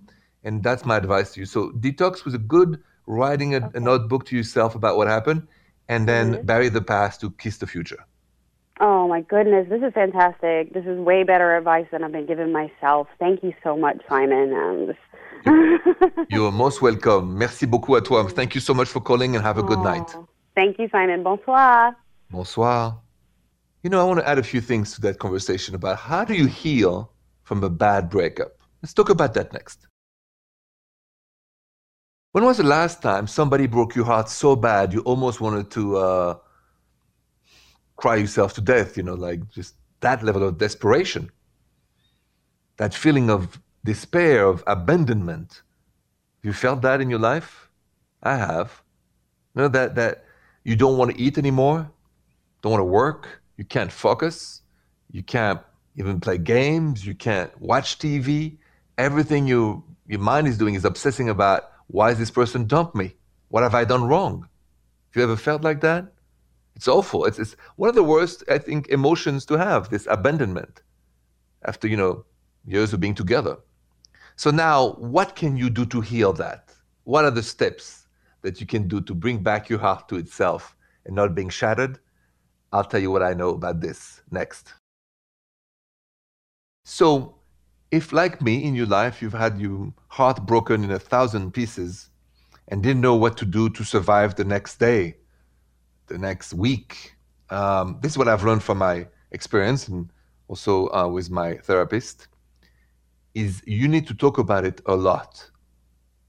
and 0.44 0.62
that's 0.62 0.84
my 0.84 0.96
advice 0.96 1.32
to 1.34 1.40
you. 1.40 1.46
So 1.46 1.70
detox 1.70 2.24
with 2.24 2.34
a 2.34 2.38
good 2.38 2.82
writing 3.06 3.54
a, 3.54 3.70
a 3.74 3.80
notebook 3.80 4.24
to 4.26 4.36
yourself 4.36 4.74
about 4.74 4.96
what 4.96 5.08
happened, 5.08 5.46
and 5.88 6.08
then 6.08 6.44
bury 6.44 6.68
the 6.68 6.80
past 6.82 7.20
to 7.20 7.30
kiss 7.32 7.58
the 7.58 7.66
future. 7.66 8.04
Oh 8.80 9.06
my 9.08 9.20
goodness, 9.20 9.68
this 9.68 9.82
is 9.82 9.92
fantastic. 9.94 10.72
This 10.74 10.84
is 10.84 10.98
way 10.98 11.22
better 11.22 11.56
advice 11.56 11.86
than 11.92 12.02
I've 12.02 12.12
been 12.12 12.26
giving 12.26 12.50
myself. 12.52 13.06
Thank 13.18 13.42
you 13.44 13.52
so 13.62 13.76
much, 13.76 13.98
Simon. 14.08 14.52
Um, 14.52 14.86
this- 14.88 14.96
You're 16.30 16.50
most 16.50 16.80
welcome. 16.82 17.36
Merci 17.38 17.66
beaucoup 17.66 17.94
à 17.96 18.02
toi. 18.02 18.24
Thank 18.24 18.54
you 18.54 18.60
so 18.60 18.74
much 18.74 18.88
for 18.88 19.00
calling, 19.00 19.36
and 19.36 19.44
have 19.44 19.58
a 19.58 19.62
good 19.62 19.78
night. 19.80 20.10
Oh, 20.16 20.26
Thank 20.54 20.78
you, 20.78 20.88
Simon. 20.90 21.22
Bonsoir. 21.22 21.94
Bonsoir. 22.30 22.96
You 23.82 23.90
know, 23.90 24.00
I 24.00 24.04
want 24.04 24.20
to 24.20 24.28
add 24.28 24.38
a 24.38 24.42
few 24.42 24.60
things 24.62 24.94
to 24.94 25.00
that 25.02 25.18
conversation 25.18 25.74
about 25.74 25.98
how 25.98 26.24
do 26.24 26.32
you 26.34 26.46
heal 26.46 27.12
from 27.42 27.62
a 27.62 27.68
bad 27.68 28.08
breakup. 28.08 28.52
Let's 28.82 28.94
talk 28.94 29.10
about 29.10 29.34
that 29.34 29.52
next. 29.52 29.86
When 32.34 32.44
was 32.44 32.56
the 32.56 32.64
last 32.64 33.00
time 33.00 33.28
somebody 33.28 33.68
broke 33.68 33.94
your 33.94 34.06
heart 34.06 34.28
so 34.28 34.56
bad 34.56 34.92
you 34.92 35.02
almost 35.02 35.40
wanted 35.40 35.70
to 35.70 35.96
uh, 35.98 36.36
cry 37.94 38.16
yourself 38.16 38.54
to 38.54 38.60
death? 38.60 38.96
You 38.96 39.04
know, 39.04 39.14
like 39.14 39.48
just 39.50 39.76
that 40.00 40.20
level 40.24 40.42
of 40.42 40.58
desperation, 40.58 41.30
that 42.76 42.92
feeling 42.92 43.30
of 43.30 43.60
despair, 43.84 44.48
of 44.48 44.64
abandonment. 44.66 45.62
You 46.42 46.52
felt 46.52 46.82
that 46.82 47.00
in 47.00 47.08
your 47.08 47.20
life? 47.20 47.70
I 48.20 48.34
have. 48.36 48.82
You 49.54 49.62
know 49.62 49.68
that 49.68 49.94
that 49.94 50.24
you 50.64 50.74
don't 50.74 50.98
want 50.98 51.12
to 51.12 51.20
eat 51.22 51.38
anymore, 51.38 51.88
don't 52.62 52.72
want 52.72 52.80
to 52.80 52.92
work, 53.02 53.42
you 53.56 53.64
can't 53.64 53.92
focus, 53.92 54.62
you 55.12 55.22
can't 55.22 55.60
even 55.94 56.18
play 56.18 56.38
games, 56.38 57.06
you 57.06 57.14
can't 57.14 57.52
watch 57.60 58.00
TV. 58.00 58.56
Everything 58.98 59.46
you 59.46 59.84
your 60.08 60.18
mind 60.18 60.48
is 60.48 60.58
doing 60.58 60.74
is 60.74 60.84
obsessing 60.84 61.28
about 61.28 61.70
why 61.88 62.10
is 62.10 62.18
this 62.18 62.30
person 62.30 62.66
dumped 62.66 62.94
me? 62.94 63.14
What 63.48 63.62
have 63.62 63.74
I 63.74 63.84
done 63.84 64.04
wrong? 64.04 64.48
Have 65.10 65.16
you 65.16 65.22
ever 65.22 65.36
felt 65.36 65.62
like 65.62 65.80
that? 65.82 66.12
It's 66.76 66.88
awful. 66.88 67.24
It's, 67.24 67.38
it's 67.38 67.56
one 67.76 67.88
of 67.88 67.94
the 67.94 68.02
worst, 68.02 68.42
I 68.50 68.58
think, 68.58 68.88
emotions 68.88 69.44
to 69.46 69.56
have, 69.56 69.88
this 69.88 70.08
abandonment 70.10 70.82
after, 71.64 71.86
you 71.86 71.96
know, 71.96 72.24
years 72.66 72.92
of 72.92 73.00
being 73.00 73.14
together. 73.14 73.58
So 74.36 74.50
now, 74.50 74.94
what 74.94 75.36
can 75.36 75.56
you 75.56 75.70
do 75.70 75.86
to 75.86 76.00
heal 76.00 76.32
that? 76.34 76.72
What 77.04 77.24
are 77.24 77.30
the 77.30 77.42
steps 77.42 78.06
that 78.42 78.60
you 78.60 78.66
can 78.66 78.88
do 78.88 79.00
to 79.02 79.14
bring 79.14 79.42
back 79.42 79.68
your 79.68 79.78
heart 79.78 80.08
to 80.08 80.16
itself 80.16 80.76
and 81.06 81.14
not 81.14 81.34
being 81.34 81.48
shattered? 81.48 82.00
I'll 82.72 82.84
tell 82.84 83.00
you 83.00 83.10
what 83.10 83.22
I 83.22 83.34
know 83.34 83.50
about 83.50 83.80
this 83.80 84.22
next. 84.32 84.74
So, 86.84 87.36
if 87.94 88.12
like 88.12 88.42
me 88.42 88.64
in 88.64 88.74
your 88.74 88.86
life 88.86 89.22
you've 89.22 89.40
had 89.46 89.60
your 89.60 89.92
heart 90.08 90.44
broken 90.44 90.82
in 90.82 90.90
a 90.90 90.98
thousand 90.98 91.52
pieces 91.52 92.10
and 92.68 92.82
didn't 92.82 93.00
know 93.00 93.14
what 93.14 93.36
to 93.36 93.44
do 93.44 93.70
to 93.70 93.84
survive 93.84 94.34
the 94.34 94.44
next 94.44 94.80
day, 94.80 95.14
the 96.08 96.18
next 96.18 96.52
week, 96.54 97.14
um, 97.50 97.98
this 98.02 98.12
is 98.12 98.18
what 98.18 98.26
I've 98.26 98.42
learned 98.42 98.64
from 98.64 98.78
my 98.78 99.06
experience 99.30 99.86
and 99.86 100.10
also 100.48 100.88
uh, 100.88 101.06
with 101.06 101.30
my 101.30 101.54
therapist 101.58 102.26
is 103.34 103.62
you 103.64 103.86
need 103.86 104.08
to 104.08 104.14
talk 104.14 104.38
about 104.38 104.64
it 104.64 104.80
a 104.86 104.96
lot. 104.96 105.48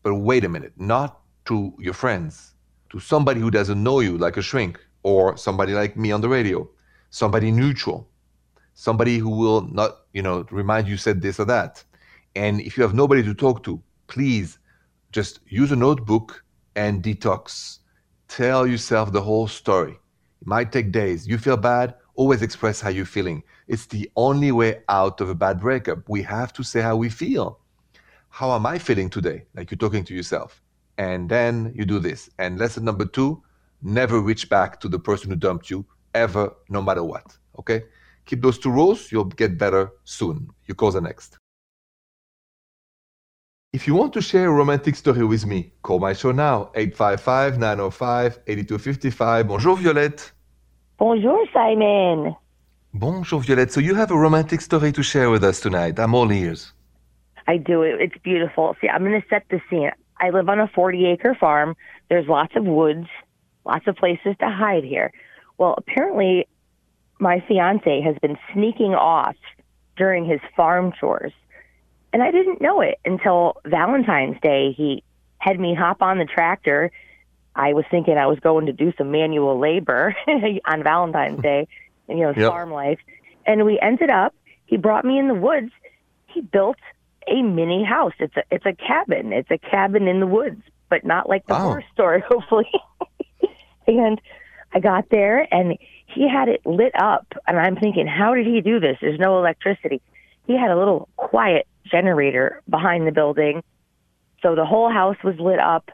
But 0.03 0.13
wait 0.15 0.45
a 0.45 0.49
minute, 0.49 0.73
not 0.77 1.21
to 1.45 1.73
your 1.79 1.93
friends, 1.93 2.53
to 2.91 2.99
somebody 2.99 3.39
who 3.41 3.49
doesn't 3.49 3.81
know 3.81 4.01
you, 4.01 4.17
like 4.19 4.37
a 4.37 4.41
shrink, 4.41 4.79
or 5.01 5.35
somebody 5.35 5.73
like 5.73 5.97
me 5.97 6.11
on 6.11 6.21
the 6.21 6.29
radio, 6.29 6.69
somebody 7.09 7.51
neutral, 7.51 8.07
somebody 8.75 9.17
who 9.17 9.29
will 9.29 9.61
not, 9.61 10.01
you 10.13 10.21
know, 10.21 10.45
remind 10.51 10.87
you 10.87 10.97
said 10.97 11.21
this 11.21 11.39
or 11.39 11.45
that. 11.45 11.83
And 12.35 12.61
if 12.61 12.77
you 12.77 12.83
have 12.83 12.93
nobody 12.93 13.23
to 13.23 13.33
talk 13.33 13.63
to, 13.63 13.81
please 14.07 14.59
just 15.11 15.39
use 15.47 15.71
a 15.71 15.75
notebook 15.75 16.43
and 16.75 17.01
detox. 17.01 17.79
Tell 18.27 18.67
yourself 18.67 19.11
the 19.11 19.21
whole 19.21 19.47
story. 19.47 19.93
It 20.41 20.47
might 20.47 20.71
take 20.71 20.91
days. 20.91 21.27
You 21.27 21.37
feel 21.37 21.57
bad, 21.57 21.95
always 22.15 22.41
express 22.41 22.81
how 22.81 22.89
you're 22.89 23.05
feeling. 23.05 23.43
It's 23.67 23.85
the 23.85 24.11
only 24.17 24.51
way 24.51 24.81
out 24.89 25.21
of 25.21 25.29
a 25.29 25.35
bad 25.35 25.61
breakup. 25.61 26.07
We 26.09 26.21
have 26.23 26.51
to 26.53 26.63
say 26.63 26.81
how 26.81 26.97
we 26.97 27.09
feel. 27.09 27.59
How 28.29 28.53
am 28.53 28.65
I 28.65 28.77
feeling 28.77 29.09
today? 29.09 29.45
Like 29.55 29.71
you're 29.71 29.77
talking 29.77 30.03
to 30.03 30.13
yourself. 30.13 30.61
And 30.97 31.29
then 31.29 31.71
you 31.73 31.85
do 31.85 31.99
this. 31.99 32.29
And 32.37 32.59
lesson 32.59 32.83
number 32.83 33.05
two 33.05 33.41
never 33.81 34.19
reach 34.19 34.49
back 34.49 34.81
to 34.81 34.89
the 34.89 34.99
person 34.99 35.29
who 35.29 35.37
dumped 35.37 35.69
you, 35.69 35.85
ever, 36.13 36.53
no 36.69 36.81
matter 36.81 37.03
what. 37.03 37.37
Okay? 37.57 37.83
Keep 38.25 38.41
those 38.41 38.57
two 38.57 38.71
rules, 38.71 39.11
you'll 39.11 39.25
get 39.25 39.57
better 39.57 39.91
soon. 40.03 40.49
You 40.65 40.75
calls 40.75 40.95
the 40.95 41.01
next. 41.01 41.37
If 43.73 43.87
you 43.87 43.93
want 43.93 44.13
to 44.13 44.21
share 44.21 44.47
a 44.47 44.53
romantic 44.53 44.95
story 44.95 45.25
with 45.25 45.45
me, 45.45 45.73
call 45.81 45.99
my 45.99 46.13
show 46.13 46.31
now, 46.31 46.71
855 46.75 47.59
905 47.59 48.39
8255. 48.47 49.47
Bonjour, 49.47 49.75
Violette. 49.75 50.31
Bonjour, 50.97 51.45
Simon. 51.53 52.35
Bonjour, 52.93 53.41
Violette. 53.41 53.73
So 53.73 53.81
you 53.81 53.93
have 53.95 54.11
a 54.11 54.17
romantic 54.17 54.61
story 54.61 54.93
to 54.93 55.03
share 55.03 55.29
with 55.29 55.43
us 55.43 55.59
tonight. 55.59 55.99
I'm 55.99 56.15
all 56.15 56.31
ears. 56.31 56.71
I 57.47 57.57
do. 57.57 57.81
It's 57.81 58.17
beautiful. 58.23 58.75
See, 58.79 58.87
I'm 58.87 59.03
going 59.03 59.21
to 59.21 59.27
set 59.29 59.43
the 59.49 59.59
scene. 59.69 59.91
I 60.21 60.29
live 60.29 60.47
on 60.47 60.59
a 60.59 60.69
40 60.69 61.05
acre 61.07 61.35
farm. 61.35 61.75
There's 62.09 62.27
lots 62.27 62.55
of 62.55 62.63
woods, 62.63 63.07
lots 63.65 63.85
of 63.87 63.97
places 63.97 64.35
to 64.39 64.49
hide 64.49 64.85
here. 64.85 65.11
Well, 65.57 65.75
apparently, 65.77 66.47
my 67.19 67.43
fiance 67.47 68.01
has 68.01 68.15
been 68.21 68.37
sneaking 68.53 68.93
off 68.95 69.35
during 69.97 70.25
his 70.25 70.39
farm 70.55 70.93
chores. 70.99 71.33
And 72.13 72.21
I 72.23 72.31
didn't 72.31 72.61
know 72.61 72.81
it 72.81 72.97
until 73.05 73.57
Valentine's 73.65 74.37
Day. 74.41 74.73
He 74.73 75.03
had 75.39 75.59
me 75.59 75.73
hop 75.75 76.01
on 76.01 76.17
the 76.17 76.25
tractor. 76.25 76.91
I 77.55 77.73
was 77.73 77.85
thinking 77.91 78.17
I 78.17 78.27
was 78.27 78.39
going 78.39 78.65
to 78.67 78.73
do 78.73 78.93
some 78.97 79.11
manual 79.11 79.59
labor 79.59 80.15
on 80.65 80.83
Valentine's 80.83 81.41
Day, 81.41 81.67
you 82.07 82.17
know, 82.17 82.33
Yep. 82.37 82.49
farm 82.51 82.71
life. 82.71 82.99
And 83.45 83.65
we 83.65 83.79
ended 83.79 84.09
up, 84.09 84.33
he 84.65 84.77
brought 84.77 85.05
me 85.05 85.19
in 85.19 85.27
the 85.27 85.33
woods. 85.35 85.71
He 86.27 86.41
built 86.41 86.77
a 87.27 87.41
mini 87.41 87.83
house. 87.83 88.13
It's 88.19 88.35
a 88.35 88.43
it's 88.51 88.65
a 88.65 88.73
cabin. 88.73 89.31
It's 89.33 89.49
a 89.51 89.57
cabin 89.57 90.07
in 90.07 90.19
the 90.19 90.27
woods, 90.27 90.61
but 90.89 91.05
not 91.05 91.29
like 91.29 91.45
the 91.47 91.53
Wow. 91.53 91.61
horror 91.63 91.83
story, 91.93 92.23
hopefully. 92.29 92.69
and 93.87 94.19
I 94.73 94.79
got 94.79 95.09
there 95.09 95.47
and 95.53 95.77
he 96.15 96.29
had 96.29 96.47
it 96.47 96.65
lit 96.65 96.93
up 96.97 97.27
and 97.45 97.59
I'm 97.59 97.75
thinking, 97.75 98.07
how 98.07 98.33
did 98.33 98.47
he 98.47 98.61
do 98.61 98.79
this? 98.79 98.97
There's 99.01 99.19
no 99.19 99.37
electricity. 99.37 100.01
He 100.47 100.57
had 100.57 100.71
a 100.71 100.77
little 100.77 101.09
quiet 101.17 101.67
generator 101.85 102.61
behind 102.69 103.05
the 103.05 103.11
building. 103.11 103.63
So 104.41 104.55
the 104.55 104.65
whole 104.65 104.89
house 104.89 105.17
was 105.23 105.35
lit 105.39 105.59
up 105.59 105.91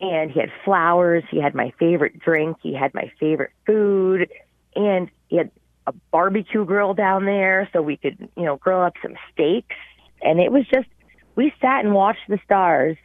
and 0.00 0.30
he 0.30 0.40
had 0.40 0.50
flowers, 0.64 1.22
he 1.30 1.40
had 1.40 1.54
my 1.54 1.72
favorite 1.78 2.18
drink, 2.18 2.56
he 2.62 2.74
had 2.74 2.94
my 2.94 3.12
favorite 3.20 3.50
food, 3.66 4.30
and 4.74 5.10
he 5.28 5.36
had 5.36 5.50
a 5.86 5.92
barbecue 6.10 6.64
grill 6.64 6.94
down 6.94 7.26
there 7.26 7.68
so 7.72 7.82
we 7.82 7.98
could, 7.98 8.16
you 8.36 8.44
know, 8.44 8.56
grill 8.56 8.80
up 8.80 8.94
some 9.02 9.14
steaks. 9.30 9.76
And 10.22 10.40
it 10.40 10.50
was 10.50 10.64
just 10.72 10.88
we 11.36 11.52
sat 11.60 11.84
and 11.84 11.92
watched 11.92 12.28
the 12.28 12.38
stars 12.44 12.96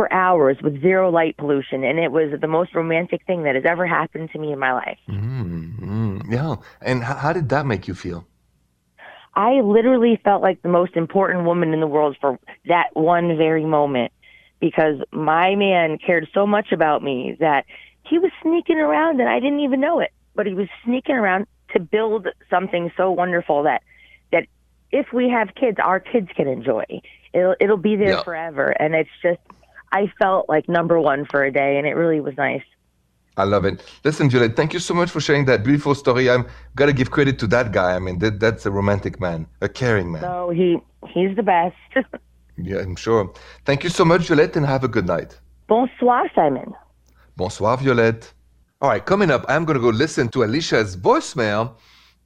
for 0.00 0.10
hours 0.14 0.56
with 0.62 0.80
zero 0.80 1.10
light 1.10 1.36
pollution 1.36 1.84
and 1.84 1.98
it 1.98 2.10
was 2.10 2.32
the 2.40 2.48
most 2.48 2.74
romantic 2.74 3.20
thing 3.26 3.42
that 3.42 3.54
has 3.54 3.64
ever 3.66 3.86
happened 3.86 4.30
to 4.32 4.38
me 4.38 4.50
in 4.50 4.58
my 4.58 4.72
life. 4.72 4.96
Mm, 5.06 5.78
mm, 5.78 6.32
yeah. 6.32 6.56
And 6.80 7.02
h- 7.02 7.18
how 7.18 7.34
did 7.34 7.50
that 7.50 7.66
make 7.66 7.86
you 7.86 7.92
feel? 7.94 8.26
I 9.34 9.60
literally 9.60 10.18
felt 10.24 10.40
like 10.40 10.62
the 10.62 10.70
most 10.70 10.96
important 10.96 11.44
woman 11.44 11.74
in 11.74 11.80
the 11.80 11.86
world 11.86 12.16
for 12.18 12.38
that 12.66 12.86
one 12.94 13.36
very 13.36 13.66
moment 13.66 14.10
because 14.58 14.96
my 15.12 15.54
man 15.54 15.98
cared 15.98 16.26
so 16.32 16.46
much 16.46 16.72
about 16.72 17.02
me 17.02 17.36
that 17.38 17.66
he 18.08 18.18
was 18.18 18.30
sneaking 18.42 18.78
around 18.78 19.20
and 19.20 19.28
I 19.28 19.38
didn't 19.38 19.60
even 19.60 19.80
know 19.82 20.00
it, 20.00 20.12
but 20.34 20.46
he 20.46 20.54
was 20.54 20.68
sneaking 20.82 21.16
around 21.16 21.46
to 21.74 21.78
build 21.78 22.26
something 22.48 22.90
so 22.96 23.10
wonderful 23.10 23.64
that 23.64 23.82
that 24.32 24.46
if 24.92 25.12
we 25.12 25.28
have 25.28 25.54
kids, 25.54 25.76
our 25.78 26.00
kids 26.00 26.28
can 26.34 26.48
enjoy. 26.48 26.84
It'll 27.34 27.54
it'll 27.60 27.76
be 27.76 27.96
there 27.96 28.16
Yeah. 28.16 28.22
forever 28.22 28.70
and 28.70 28.94
it's 28.94 29.10
just 29.22 29.40
I 29.92 30.12
felt 30.18 30.48
like 30.48 30.68
number 30.68 31.00
1 31.00 31.26
for 31.26 31.44
a 31.44 31.52
day 31.52 31.78
and 31.78 31.86
it 31.86 31.94
really 31.94 32.20
was 32.20 32.36
nice. 32.36 32.62
I 33.36 33.44
love 33.44 33.64
it. 33.64 33.82
Listen, 34.04 34.28
Juliet, 34.28 34.56
thank 34.56 34.72
you 34.72 34.80
so 34.80 34.92
much 34.92 35.10
for 35.10 35.20
sharing 35.20 35.44
that 35.46 35.64
beautiful 35.64 35.94
story. 35.94 36.28
I'm 36.28 36.46
gotta 36.74 36.92
give 36.92 37.10
credit 37.10 37.38
to 37.40 37.46
that 37.48 37.72
guy. 37.72 37.94
I 37.94 37.98
mean, 37.98 38.18
that, 38.18 38.40
that's 38.40 38.66
a 38.66 38.70
romantic 38.70 39.20
man, 39.20 39.46
a 39.60 39.68
caring 39.68 40.12
man. 40.12 40.22
So 40.22 40.50
he 40.50 40.78
he's 41.14 41.34
the 41.36 41.42
best. 41.42 41.76
Yeah, 42.62 42.80
I'm 42.80 42.96
sure. 42.96 43.32
Thank 43.64 43.84
you 43.84 43.90
so 43.90 44.04
much, 44.04 44.26
Violette, 44.26 44.56
and 44.56 44.66
have 44.66 44.84
a 44.84 44.88
good 44.88 45.06
night. 45.06 45.38
Bonsoir, 45.66 46.30
Simon. 46.34 46.74
Bonsoir, 47.36 47.78
Violette. 47.78 48.32
All 48.82 48.90
right, 48.90 49.04
coming 49.04 49.30
up, 49.30 49.44
I'm 49.48 49.64
going 49.64 49.78
to 49.78 49.82
go 49.82 49.88
listen 49.88 50.28
to 50.30 50.42
Alicia's 50.42 50.96
voicemail 50.96 51.76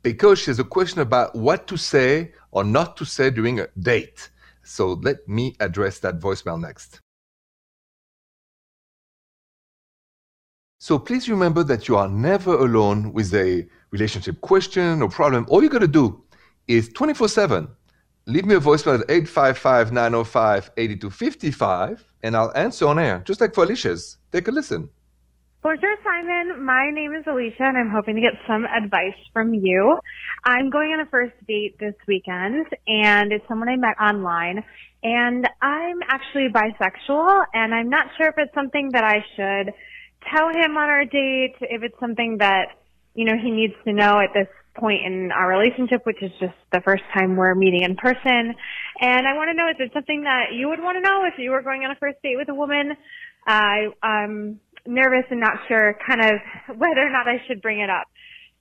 because 0.02 0.38
she 0.40 0.46
has 0.46 0.58
a 0.58 0.64
question 0.64 1.00
about 1.00 1.34
what 1.34 1.66
to 1.68 1.76
say 1.76 2.32
or 2.52 2.64
not 2.64 2.96
to 2.96 3.04
say 3.04 3.30
during 3.30 3.60
a 3.60 3.68
date. 3.78 4.30
So 4.62 4.94
let 5.02 5.28
me 5.28 5.56
address 5.60 5.98
that 6.00 6.18
voicemail 6.20 6.60
next. 6.60 7.00
So 10.84 10.98
please 10.98 11.30
remember 11.30 11.64
that 11.64 11.88
you 11.88 11.96
are 11.96 12.10
never 12.10 12.52
alone 12.58 13.14
with 13.14 13.32
a 13.32 13.66
relationship 13.90 14.42
question 14.42 15.00
or 15.00 15.08
problem. 15.08 15.46
All 15.48 15.62
you 15.62 15.70
got 15.70 15.78
to 15.78 15.88
do 15.88 16.22
is 16.68 16.90
24 16.90 17.28
7. 17.30 17.68
Leave 18.26 18.44
me 18.44 18.54
a 18.54 18.60
voicemail 18.60 19.00
at 19.00 19.10
855 19.10 19.92
905 19.92 20.70
8255 20.76 22.04
and 22.22 22.36
I'll 22.36 22.52
answer 22.54 22.86
on 22.86 22.98
air, 22.98 23.22
just 23.24 23.40
like 23.40 23.54
for 23.54 23.64
Alicia's. 23.64 24.18
Take 24.30 24.46
a 24.48 24.50
listen. 24.50 24.90
Bonjour, 25.62 25.96
Simon. 26.04 26.62
My 26.62 26.90
name 26.90 27.14
is 27.14 27.24
Alicia, 27.26 27.62
and 27.62 27.78
I'm 27.78 27.88
hoping 27.88 28.16
to 28.16 28.20
get 28.20 28.34
some 28.46 28.66
advice 28.66 29.16
from 29.32 29.54
you. 29.54 29.98
I'm 30.44 30.68
going 30.68 30.92
on 30.92 31.00
a 31.00 31.06
first 31.06 31.32
date 31.48 31.78
this 31.80 31.94
weekend, 32.06 32.66
and 32.86 33.32
it's 33.32 33.48
someone 33.48 33.70
I 33.70 33.76
met 33.76 33.96
online. 33.98 34.62
And 35.02 35.48
I'm 35.62 36.00
actually 36.08 36.48
bisexual, 36.50 37.44
and 37.54 37.74
I'm 37.74 37.88
not 37.88 38.08
sure 38.18 38.28
if 38.28 38.34
it's 38.36 38.52
something 38.52 38.90
that 38.92 39.04
I 39.04 39.24
should 39.34 39.72
tell 40.32 40.48
him 40.48 40.76
on 40.76 40.88
our 40.88 41.04
date, 41.04 41.56
if 41.60 41.82
it's 41.82 41.98
something 42.00 42.38
that, 42.38 42.76
you 43.14 43.24
know, 43.24 43.34
he 43.40 43.50
needs 43.50 43.74
to 43.84 43.92
know 43.92 44.20
at 44.20 44.32
this 44.34 44.48
point 44.74 45.04
in 45.04 45.30
our 45.32 45.48
relationship, 45.48 46.04
which 46.04 46.22
is 46.22 46.30
just 46.40 46.54
the 46.72 46.80
first 46.80 47.02
time 47.12 47.36
we're 47.36 47.54
meeting 47.54 47.82
in 47.82 47.96
person. 47.96 48.54
And 49.00 49.26
I 49.26 49.34
want 49.34 49.50
to 49.50 49.54
know, 49.54 49.68
is 49.68 49.76
it 49.78 49.92
something 49.92 50.24
that 50.24 50.52
you 50.54 50.68
would 50.68 50.80
want 50.80 50.96
to 50.96 51.00
know 51.00 51.24
if 51.24 51.34
you 51.38 51.50
were 51.50 51.62
going 51.62 51.84
on 51.84 51.90
a 51.90 51.96
first 51.96 52.20
date 52.22 52.36
with 52.36 52.48
a 52.48 52.54
woman? 52.54 52.96
I, 53.46 53.88
I'm 54.02 54.60
nervous 54.86 55.24
and 55.30 55.40
not 55.40 55.58
sure 55.68 55.96
kind 56.06 56.20
of 56.20 56.34
whether 56.76 57.00
or 57.00 57.10
not 57.10 57.28
I 57.28 57.42
should 57.46 57.62
bring 57.62 57.80
it 57.80 57.90
up. 57.90 58.06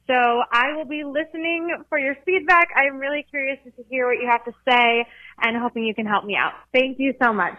So 0.05 0.13
I 0.13 0.75
will 0.75 0.85
be 0.85 1.03
listening 1.05 1.75
for 1.87 1.97
your 1.97 2.15
feedback. 2.25 2.69
I'm 2.75 2.97
really 2.97 3.25
curious 3.29 3.57
to 3.63 3.83
hear 3.89 4.07
what 4.07 4.21
you 4.21 4.27
have 4.29 4.43
to 4.45 4.51
say 4.67 5.05
and 5.41 5.57
hoping 5.57 5.85
you 5.85 5.95
can 5.95 6.05
help 6.05 6.25
me 6.25 6.35
out. 6.35 6.51
Thank 6.73 6.99
you 6.99 7.13
so 7.21 7.31
much. 7.31 7.57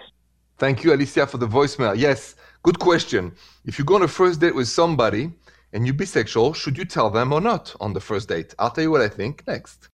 Thank 0.56 0.84
you, 0.84 0.94
Alicia, 0.94 1.26
for 1.26 1.38
the 1.38 1.48
voicemail. 1.48 1.98
Yes, 1.98 2.36
good 2.62 2.78
question. 2.78 3.34
If 3.64 3.78
you 3.78 3.84
go 3.84 3.96
on 3.96 4.02
a 4.02 4.08
first 4.08 4.40
date 4.40 4.54
with 4.54 4.68
somebody 4.68 5.32
and 5.72 5.84
you're 5.84 5.96
bisexual, 5.96 6.54
should 6.54 6.78
you 6.78 6.84
tell 6.84 7.10
them 7.10 7.32
or 7.32 7.40
not 7.40 7.74
on 7.80 7.92
the 7.92 8.00
first 8.00 8.28
date? 8.28 8.54
I'll 8.58 8.70
tell 8.70 8.84
you 8.84 8.90
what 8.90 9.00
I 9.00 9.08
think 9.08 9.44
next. 9.48 9.88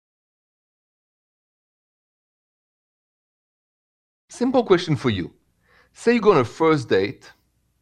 Simple 4.30 4.64
question 4.64 4.96
for 4.96 5.10
you. 5.10 5.32
Say 5.92 6.14
you 6.14 6.20
go 6.20 6.32
on 6.32 6.38
a 6.38 6.44
first 6.44 6.88
date, 6.88 7.32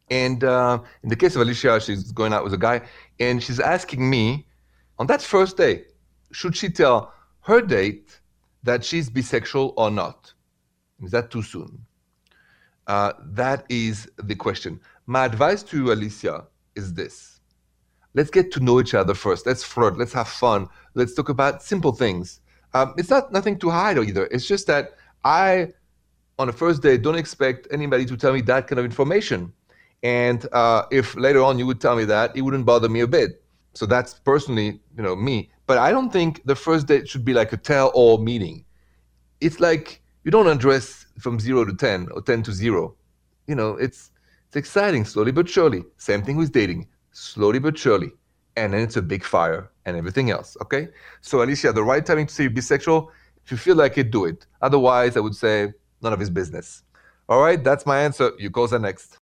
and 0.09 0.43
uh, 0.43 0.79
in 1.03 1.09
the 1.09 1.15
case 1.15 1.35
of 1.35 1.41
Alicia, 1.41 1.79
she's 1.81 2.11
going 2.11 2.31
out 2.31 2.43
with 2.43 2.53
a 2.53 2.57
guy, 2.57 2.81
and 3.19 3.41
she's 3.43 3.59
asking 3.59 4.07
me 4.07 4.47
on 4.99 5.07
that 5.07 5.21
first 5.21 5.57
date, 5.57 5.87
should 6.31 6.55
she 6.55 6.69
tell 6.69 7.13
her 7.41 7.61
date 7.61 8.19
that 8.63 8.85
she's 8.85 9.09
bisexual 9.09 9.73
or 9.77 9.91
not? 9.91 10.33
Is 11.03 11.11
that 11.11 11.29
too 11.31 11.41
soon? 11.41 11.85
Uh, 12.87 13.13
that 13.19 13.65
is 13.69 14.09
the 14.17 14.35
question. 14.35 14.79
My 15.05 15.25
advice 15.25 15.61
to 15.63 15.77
you, 15.77 15.91
Alicia, 15.91 16.45
is 16.75 16.93
this 16.93 17.37
let's 18.17 18.31
get 18.31 18.51
to 18.51 18.59
know 18.59 18.79
each 18.79 18.95
other 18.95 19.13
first. 19.13 19.45
Let's 19.45 19.63
flirt. 19.63 19.97
Let's 19.97 20.13
have 20.13 20.27
fun. 20.27 20.67
Let's 20.95 21.13
talk 21.13 21.29
about 21.29 21.61
simple 21.61 21.91
things. 21.91 22.41
Um, 22.73 22.95
it's 22.97 23.11
not 23.11 23.31
nothing 23.31 23.59
to 23.59 23.69
hide 23.69 23.97
either. 23.99 24.25
It's 24.25 24.47
just 24.47 24.65
that 24.67 24.97
I, 25.23 25.71
on 26.39 26.49
a 26.49 26.51
first 26.51 26.81
date, 26.81 27.03
don't 27.03 27.17
expect 27.17 27.67
anybody 27.71 28.05
to 28.05 28.17
tell 28.17 28.33
me 28.33 28.41
that 28.41 28.67
kind 28.67 28.79
of 28.79 28.85
information. 28.85 29.53
And 30.03 30.47
uh, 30.51 30.83
if 30.91 31.15
later 31.15 31.43
on 31.43 31.59
you 31.59 31.67
would 31.67 31.79
tell 31.79 31.95
me 31.95 32.05
that, 32.05 32.35
it 32.35 32.41
wouldn't 32.41 32.65
bother 32.65 32.89
me 32.89 33.01
a 33.01 33.07
bit. 33.07 33.43
So 33.73 33.85
that's 33.85 34.15
personally, 34.15 34.79
you 34.95 35.03
know, 35.03 35.15
me. 35.15 35.51
But 35.67 35.77
I 35.77 35.91
don't 35.91 36.11
think 36.11 36.41
the 36.45 36.55
first 36.55 36.87
date 36.87 37.07
should 37.07 37.25
be 37.25 37.33
like 37.33 37.53
a 37.53 37.57
tell-all 37.57 38.17
meeting. 38.17 38.65
It's 39.41 39.59
like 39.59 40.01
you 40.23 40.31
don't 40.31 40.47
undress 40.47 41.06
from 41.19 41.39
zero 41.39 41.65
to 41.65 41.73
ten 41.73 42.07
or 42.13 42.21
ten 42.21 42.43
to 42.43 42.51
zero. 42.51 42.95
You 43.47 43.55
know, 43.55 43.71
it's 43.77 44.11
it's 44.47 44.55
exciting 44.55 45.05
slowly 45.05 45.31
but 45.31 45.49
surely. 45.49 45.83
Same 45.97 46.23
thing 46.23 46.37
with 46.37 46.51
dating, 46.51 46.87
slowly 47.11 47.59
but 47.59 47.77
surely, 47.77 48.11
and 48.55 48.73
then 48.73 48.81
it's 48.81 48.97
a 48.97 49.01
big 49.01 49.23
fire 49.23 49.69
and 49.85 49.97
everything 49.97 50.31
else. 50.31 50.57
Okay. 50.61 50.89
So 51.21 51.43
Alicia, 51.43 51.73
the 51.73 51.83
right 51.83 52.05
timing 52.05 52.27
to 52.27 52.33
say 52.33 52.43
you're 52.43 52.51
bisexual. 52.51 53.07
If 53.43 53.51
you 53.51 53.57
feel 53.57 53.75
like 53.75 53.97
it, 53.97 54.11
do 54.11 54.25
it. 54.25 54.45
Otherwise, 54.61 55.15
I 55.15 55.21
would 55.21 55.35
say 55.35 55.73
none 56.01 56.13
of 56.13 56.19
his 56.19 56.29
business. 56.29 56.83
All 57.29 57.41
right, 57.41 57.61
that's 57.63 57.85
my 57.85 57.99
answer. 58.01 58.31
You 58.37 58.49
call 58.49 58.67
the 58.67 58.79
next. 58.79 59.17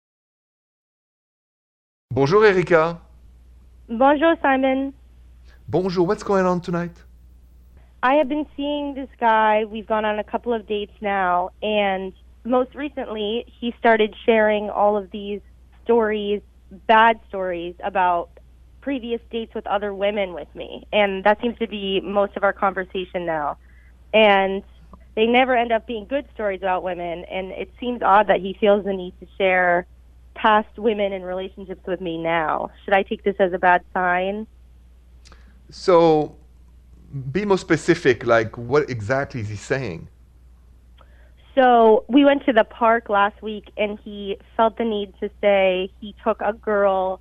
Bonjour, 2.12 2.44
Erika. 2.44 3.00
Bonjour, 3.88 4.36
Simon. 4.42 4.92
Bonjour. 5.68 6.06
What's 6.06 6.22
going 6.22 6.46
on 6.46 6.60
tonight? 6.60 6.96
I 8.02 8.14
have 8.14 8.28
been 8.28 8.46
seeing 8.56 8.94
this 8.94 9.08
guy. 9.20 9.64
We've 9.64 9.86
gone 9.86 10.04
on 10.04 10.18
a 10.18 10.24
couple 10.24 10.52
of 10.52 10.66
dates 10.66 10.94
now, 11.00 11.50
and 11.62 12.12
most 12.44 12.74
recently, 12.74 13.44
he 13.60 13.74
started 13.78 14.14
sharing 14.26 14.70
all 14.70 14.96
of 14.96 15.10
these 15.12 15.40
stories, 15.84 16.42
bad 16.88 17.20
stories 17.28 17.74
about 17.82 18.30
previous 18.80 19.20
dates 19.30 19.54
with 19.54 19.66
other 19.66 19.94
women 19.94 20.34
with 20.34 20.52
me. 20.54 20.86
And 20.92 21.22
that 21.24 21.40
seems 21.40 21.56
to 21.58 21.68
be 21.68 22.00
most 22.00 22.36
of 22.36 22.42
our 22.42 22.52
conversation 22.52 23.24
now. 23.24 23.58
And 24.12 24.64
they 25.14 25.26
never 25.26 25.56
end 25.56 25.70
up 25.70 25.86
being 25.86 26.06
good 26.06 26.26
stories 26.34 26.60
about 26.60 26.82
women. 26.82 27.24
And 27.26 27.52
it 27.52 27.72
seems 27.78 28.02
odd 28.02 28.26
that 28.26 28.40
he 28.40 28.56
feels 28.58 28.84
the 28.84 28.92
need 28.92 29.14
to 29.20 29.26
share 29.38 29.86
past 30.34 30.76
women 30.76 31.12
and 31.12 31.24
relationships 31.24 31.86
with 31.86 32.00
me 32.00 32.18
now. 32.18 32.70
Should 32.84 32.94
I 32.94 33.04
take 33.04 33.22
this 33.22 33.36
as 33.38 33.52
a 33.52 33.58
bad 33.58 33.84
sign? 33.94 34.48
So, 35.70 36.36
be 37.30 37.44
more 37.44 37.58
specific. 37.58 38.26
Like, 38.26 38.56
what 38.56 38.88
exactly 38.88 39.40
is 39.40 39.48
he 39.48 39.56
saying? 39.56 40.08
So, 41.54 42.04
we 42.08 42.24
went 42.24 42.46
to 42.46 42.52
the 42.52 42.64
park 42.64 43.08
last 43.08 43.42
week, 43.42 43.70
and 43.76 43.98
he 44.02 44.38
felt 44.56 44.78
the 44.78 44.84
need 44.84 45.12
to 45.20 45.30
say 45.40 45.92
he 46.00 46.14
took 46.24 46.40
a 46.40 46.52
girl 46.52 47.20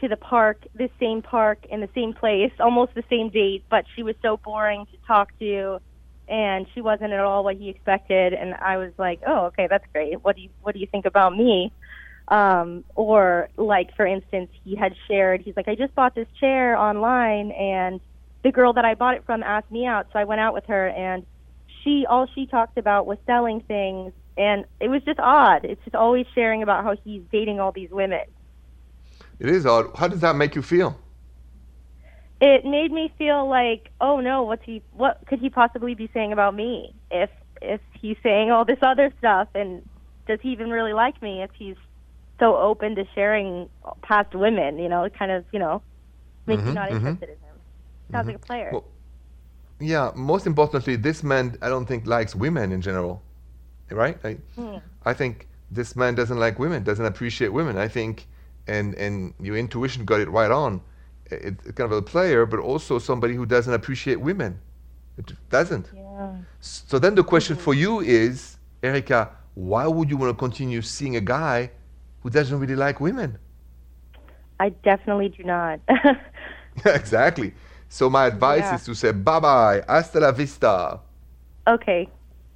to 0.00 0.08
the 0.08 0.16
park, 0.16 0.64
the 0.74 0.90
same 0.98 1.22
park 1.22 1.64
in 1.70 1.80
the 1.80 1.88
same 1.94 2.12
place, 2.12 2.52
almost 2.58 2.94
the 2.94 3.04
same 3.08 3.30
date, 3.30 3.64
but 3.70 3.84
she 3.94 4.02
was 4.02 4.14
so 4.22 4.38
boring 4.38 4.86
to 4.86 4.96
talk 5.06 5.30
to 5.38 5.80
and 6.30 6.66
she 6.74 6.80
wasn't 6.80 7.12
at 7.12 7.20
all 7.20 7.42
what 7.42 7.56
he 7.56 7.68
expected 7.68 8.32
and 8.32 8.54
I 8.54 8.76
was 8.76 8.92
like, 8.98 9.20
"Oh, 9.26 9.46
okay, 9.46 9.66
that's 9.68 9.84
great. 9.92 10.22
What 10.24 10.36
do 10.36 10.42
you 10.42 10.50
what 10.62 10.74
do 10.74 10.80
you 10.80 10.86
think 10.86 11.04
about 11.04 11.36
me?" 11.36 11.72
Um, 12.28 12.84
or 12.94 13.50
like 13.56 13.94
for 13.96 14.06
instance, 14.06 14.50
he 14.64 14.76
had 14.76 14.94
shared, 15.08 15.42
he's 15.42 15.56
like, 15.56 15.66
I 15.66 15.74
just 15.74 15.94
bought 15.96 16.14
this 16.14 16.28
chair 16.38 16.76
online 16.76 17.50
and 17.50 18.00
the 18.42 18.52
girl 18.52 18.72
that 18.72 18.84
I 18.84 18.94
bought 18.94 19.16
it 19.16 19.24
from 19.26 19.42
asked 19.42 19.70
me 19.70 19.86
out, 19.86 20.06
so 20.12 20.18
I 20.18 20.24
went 20.24 20.40
out 20.40 20.54
with 20.54 20.64
her 20.66 20.88
and 20.88 21.24
she 21.82 22.06
all 22.08 22.26
she 22.34 22.46
talked 22.46 22.78
about 22.78 23.06
was 23.06 23.18
selling 23.26 23.60
things 23.62 24.12
and 24.36 24.64
it 24.80 24.88
was 24.88 25.02
just 25.02 25.18
odd. 25.18 25.64
It's 25.64 25.82
just 25.84 25.96
always 25.96 26.26
sharing 26.34 26.62
about 26.62 26.84
how 26.84 26.96
he's 27.04 27.22
dating 27.30 27.60
all 27.60 27.72
these 27.72 27.90
women. 27.90 28.24
It 29.38 29.48
is 29.48 29.66
odd. 29.66 29.94
How 29.96 30.08
does 30.08 30.20
that 30.20 30.36
make 30.36 30.54
you 30.54 30.62
feel? 30.62 30.98
It 32.40 32.64
made 32.64 32.90
me 32.90 33.12
feel 33.18 33.48
like, 33.48 33.90
oh 34.00 34.20
no, 34.20 34.44
what's 34.44 34.64
he 34.64 34.82
what 34.92 35.20
could 35.26 35.40
he 35.40 35.50
possibly 35.50 35.94
be 35.94 36.08
saying 36.14 36.32
about 36.32 36.54
me? 36.54 36.94
If 37.10 37.30
if 37.60 37.80
he's 38.00 38.16
saying 38.22 38.50
all 38.50 38.64
this 38.64 38.78
other 38.82 39.12
stuff 39.18 39.48
and 39.54 39.86
does 40.26 40.38
he 40.40 40.50
even 40.50 40.70
really 40.70 40.94
like 40.94 41.20
me 41.20 41.42
if 41.42 41.50
he's 41.58 41.76
so 42.40 42.56
open 42.56 42.96
to 42.96 43.04
sharing 43.14 43.68
past 44.02 44.34
women. 44.34 44.78
You 44.78 44.88
know, 44.88 45.04
it 45.04 45.16
kind 45.16 45.30
of 45.30 45.44
you 45.52 45.58
know 45.58 45.82
makes 46.46 46.60
mm-hmm, 46.60 46.68
you 46.68 46.74
not 46.74 46.88
mm-hmm. 46.88 47.06
interested 47.06 47.28
in 47.28 47.36
him. 47.36 47.49
Sounds 48.10 48.26
mm-hmm. 48.26 48.28
like 48.28 48.36
a 48.36 48.38
player. 48.38 48.70
Well, 48.72 48.84
yeah. 49.80 50.12
Most 50.14 50.46
importantly, 50.46 50.96
this 50.96 51.22
man 51.22 51.56
I 51.62 51.68
don't 51.68 51.86
think 51.86 52.06
likes 52.06 52.34
women 52.34 52.72
in 52.72 52.80
general, 52.80 53.22
right? 53.90 54.18
I, 54.24 54.38
mm. 54.58 54.82
I 55.04 55.14
think 55.14 55.48
this 55.70 55.96
man 55.96 56.14
doesn't 56.14 56.38
like 56.38 56.58
women, 56.58 56.82
doesn't 56.82 57.04
appreciate 57.04 57.48
women. 57.48 57.78
I 57.78 57.88
think, 57.88 58.26
and 58.66 58.94
and 58.94 59.34
your 59.40 59.56
intuition 59.56 60.04
got 60.04 60.20
it 60.20 60.30
right 60.30 60.50
on. 60.50 60.80
It's 61.26 61.70
kind 61.72 61.92
of 61.92 61.92
a 61.92 62.02
player, 62.02 62.44
but 62.44 62.58
also 62.58 62.98
somebody 62.98 63.34
who 63.34 63.46
doesn't 63.46 63.72
appreciate 63.72 64.20
women. 64.20 64.58
It 65.16 65.32
doesn't. 65.48 65.86
Yeah. 65.94 66.36
So 66.60 66.98
then 66.98 67.14
the 67.14 67.22
question 67.22 67.54
mm-hmm. 67.54 67.64
for 67.64 67.74
you 67.74 68.00
is, 68.00 68.56
Erika, 68.82 69.30
why 69.54 69.86
would 69.86 70.10
you 70.10 70.16
want 70.16 70.36
to 70.36 70.38
continue 70.38 70.82
seeing 70.82 71.14
a 71.14 71.20
guy 71.20 71.70
who 72.22 72.30
doesn't 72.30 72.58
really 72.58 72.76
like 72.76 73.00
women. 73.00 73.38
I 74.58 74.70
definitely 74.70 75.30
do 75.30 75.44
not. 75.44 75.80
exactly. 76.84 77.54
So 77.92 78.08
my 78.08 78.26
advice 78.26 78.60
yeah. 78.60 78.76
is 78.76 78.84
to 78.84 78.94
say 78.94 79.10
bye 79.10 79.40
bye, 79.40 79.82
hasta 79.88 80.20
la 80.20 80.30
vista. 80.30 81.00
Okay. 81.66 82.08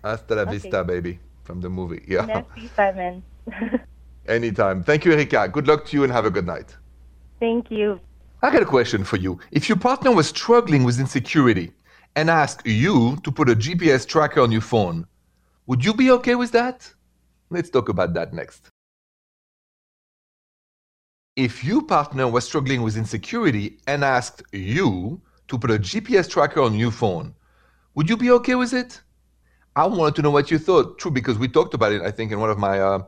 Hasta 0.02 0.34
la 0.36 0.42
okay. 0.42 0.52
vista, 0.52 0.84
baby, 0.84 1.18
from 1.42 1.60
the 1.60 1.68
movie. 1.68 2.04
Yeah. 2.06 2.24
Merci, 2.24 2.70
Simon. 2.76 3.22
Anytime. 4.28 4.84
Thank 4.84 5.04
you, 5.04 5.12
Erika. 5.12 5.48
Good 5.48 5.66
luck 5.66 5.86
to 5.86 5.96
you 5.96 6.04
and 6.04 6.12
have 6.12 6.24
a 6.24 6.30
good 6.30 6.46
night. 6.46 6.76
Thank 7.40 7.70
you. 7.70 8.00
I 8.42 8.50
got 8.52 8.62
a 8.62 8.66
question 8.66 9.02
for 9.02 9.16
you. 9.16 9.40
If 9.50 9.68
your 9.68 9.76
partner 9.76 10.12
was 10.12 10.28
struggling 10.28 10.84
with 10.84 11.00
insecurity 11.00 11.72
and 12.14 12.30
asked 12.30 12.64
you 12.64 13.16
to 13.24 13.32
put 13.32 13.50
a 13.50 13.56
GPS 13.56 14.06
tracker 14.06 14.40
on 14.40 14.52
your 14.52 14.60
phone, 14.60 15.04
would 15.66 15.84
you 15.84 15.94
be 15.94 16.12
okay 16.12 16.36
with 16.36 16.52
that? 16.52 16.88
Let's 17.50 17.70
talk 17.70 17.88
about 17.88 18.14
that 18.14 18.32
next. 18.32 18.70
If 21.34 21.64
your 21.64 21.82
partner 21.82 22.28
was 22.28 22.44
struggling 22.44 22.82
with 22.82 22.96
insecurity 22.96 23.78
and 23.88 24.04
asked 24.04 24.44
you 24.52 25.20
to 25.48 25.58
put 25.58 25.70
a 25.70 25.78
GPS 25.78 26.28
tracker 26.28 26.60
on 26.60 26.74
your 26.74 26.90
phone, 26.90 27.34
would 27.94 28.08
you 28.08 28.16
be 28.16 28.30
okay 28.32 28.54
with 28.54 28.72
it? 28.72 29.00
I 29.76 29.86
wanted 29.86 30.14
to 30.16 30.22
know 30.22 30.30
what 30.30 30.50
you 30.50 30.58
thought. 30.58 30.98
True, 30.98 31.10
because 31.10 31.38
we 31.38 31.48
talked 31.48 31.74
about 31.74 31.92
it, 31.92 32.02
I 32.02 32.10
think, 32.10 32.32
in 32.32 32.40
one 32.40 32.50
of 32.50 32.58
my 32.58 32.80
uh, 32.80 33.02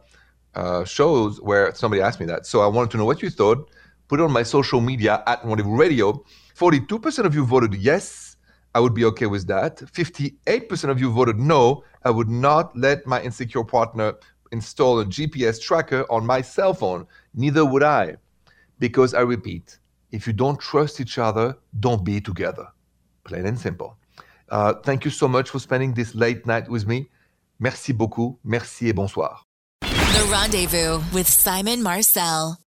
uh, 0.54 0.84
shows 0.84 1.40
where 1.40 1.74
somebody 1.74 2.02
asked 2.02 2.18
me 2.18 2.26
that. 2.26 2.46
So 2.46 2.60
I 2.60 2.66
wanted 2.66 2.90
to 2.92 2.96
know 2.96 3.04
what 3.04 3.22
you 3.22 3.30
thought. 3.30 3.70
Put 4.08 4.20
it 4.20 4.22
on 4.22 4.32
my 4.32 4.42
social 4.42 4.80
media 4.80 5.22
at 5.26 5.44
Rendezvous 5.44 5.76
Radio. 5.76 6.24
42% 6.56 7.24
of 7.24 7.34
you 7.34 7.44
voted 7.44 7.74
yes, 7.74 8.36
I 8.74 8.80
would 8.80 8.94
be 8.94 9.04
okay 9.06 9.26
with 9.26 9.46
that. 9.46 9.78
58% 9.78 10.90
of 10.90 11.00
you 11.00 11.10
voted 11.10 11.38
no, 11.38 11.84
I 12.04 12.10
would 12.10 12.28
not 12.28 12.76
let 12.76 13.06
my 13.06 13.22
insecure 13.22 13.64
partner 13.64 14.14
install 14.52 15.00
a 15.00 15.04
GPS 15.04 15.60
tracker 15.60 16.04
on 16.10 16.26
my 16.26 16.40
cell 16.40 16.74
phone. 16.74 17.06
Neither 17.34 17.64
would 17.64 17.82
I. 17.82 18.16
Because 18.78 19.14
I 19.14 19.20
repeat, 19.20 19.78
if 20.16 20.26
you 20.26 20.32
don't 20.32 20.58
trust 20.58 21.00
each 21.00 21.18
other, 21.18 21.56
don't 21.78 22.02
be 22.02 22.20
together. 22.20 22.66
Plain 23.24 23.46
and 23.46 23.58
simple. 23.58 23.96
Uh, 24.48 24.74
thank 24.82 25.04
you 25.04 25.10
so 25.10 25.28
much 25.28 25.50
for 25.50 25.58
spending 25.58 25.94
this 25.94 26.14
late 26.14 26.46
night 26.46 26.68
with 26.68 26.86
me. 26.86 27.08
Merci 27.58 27.92
beaucoup. 27.92 28.38
Merci 28.44 28.88
et 28.88 28.92
bonsoir. 28.94 29.44
The 29.82 30.26
Rendezvous 30.30 31.02
with 31.12 31.28
Simon 31.28 31.82
Marcel. 31.82 32.56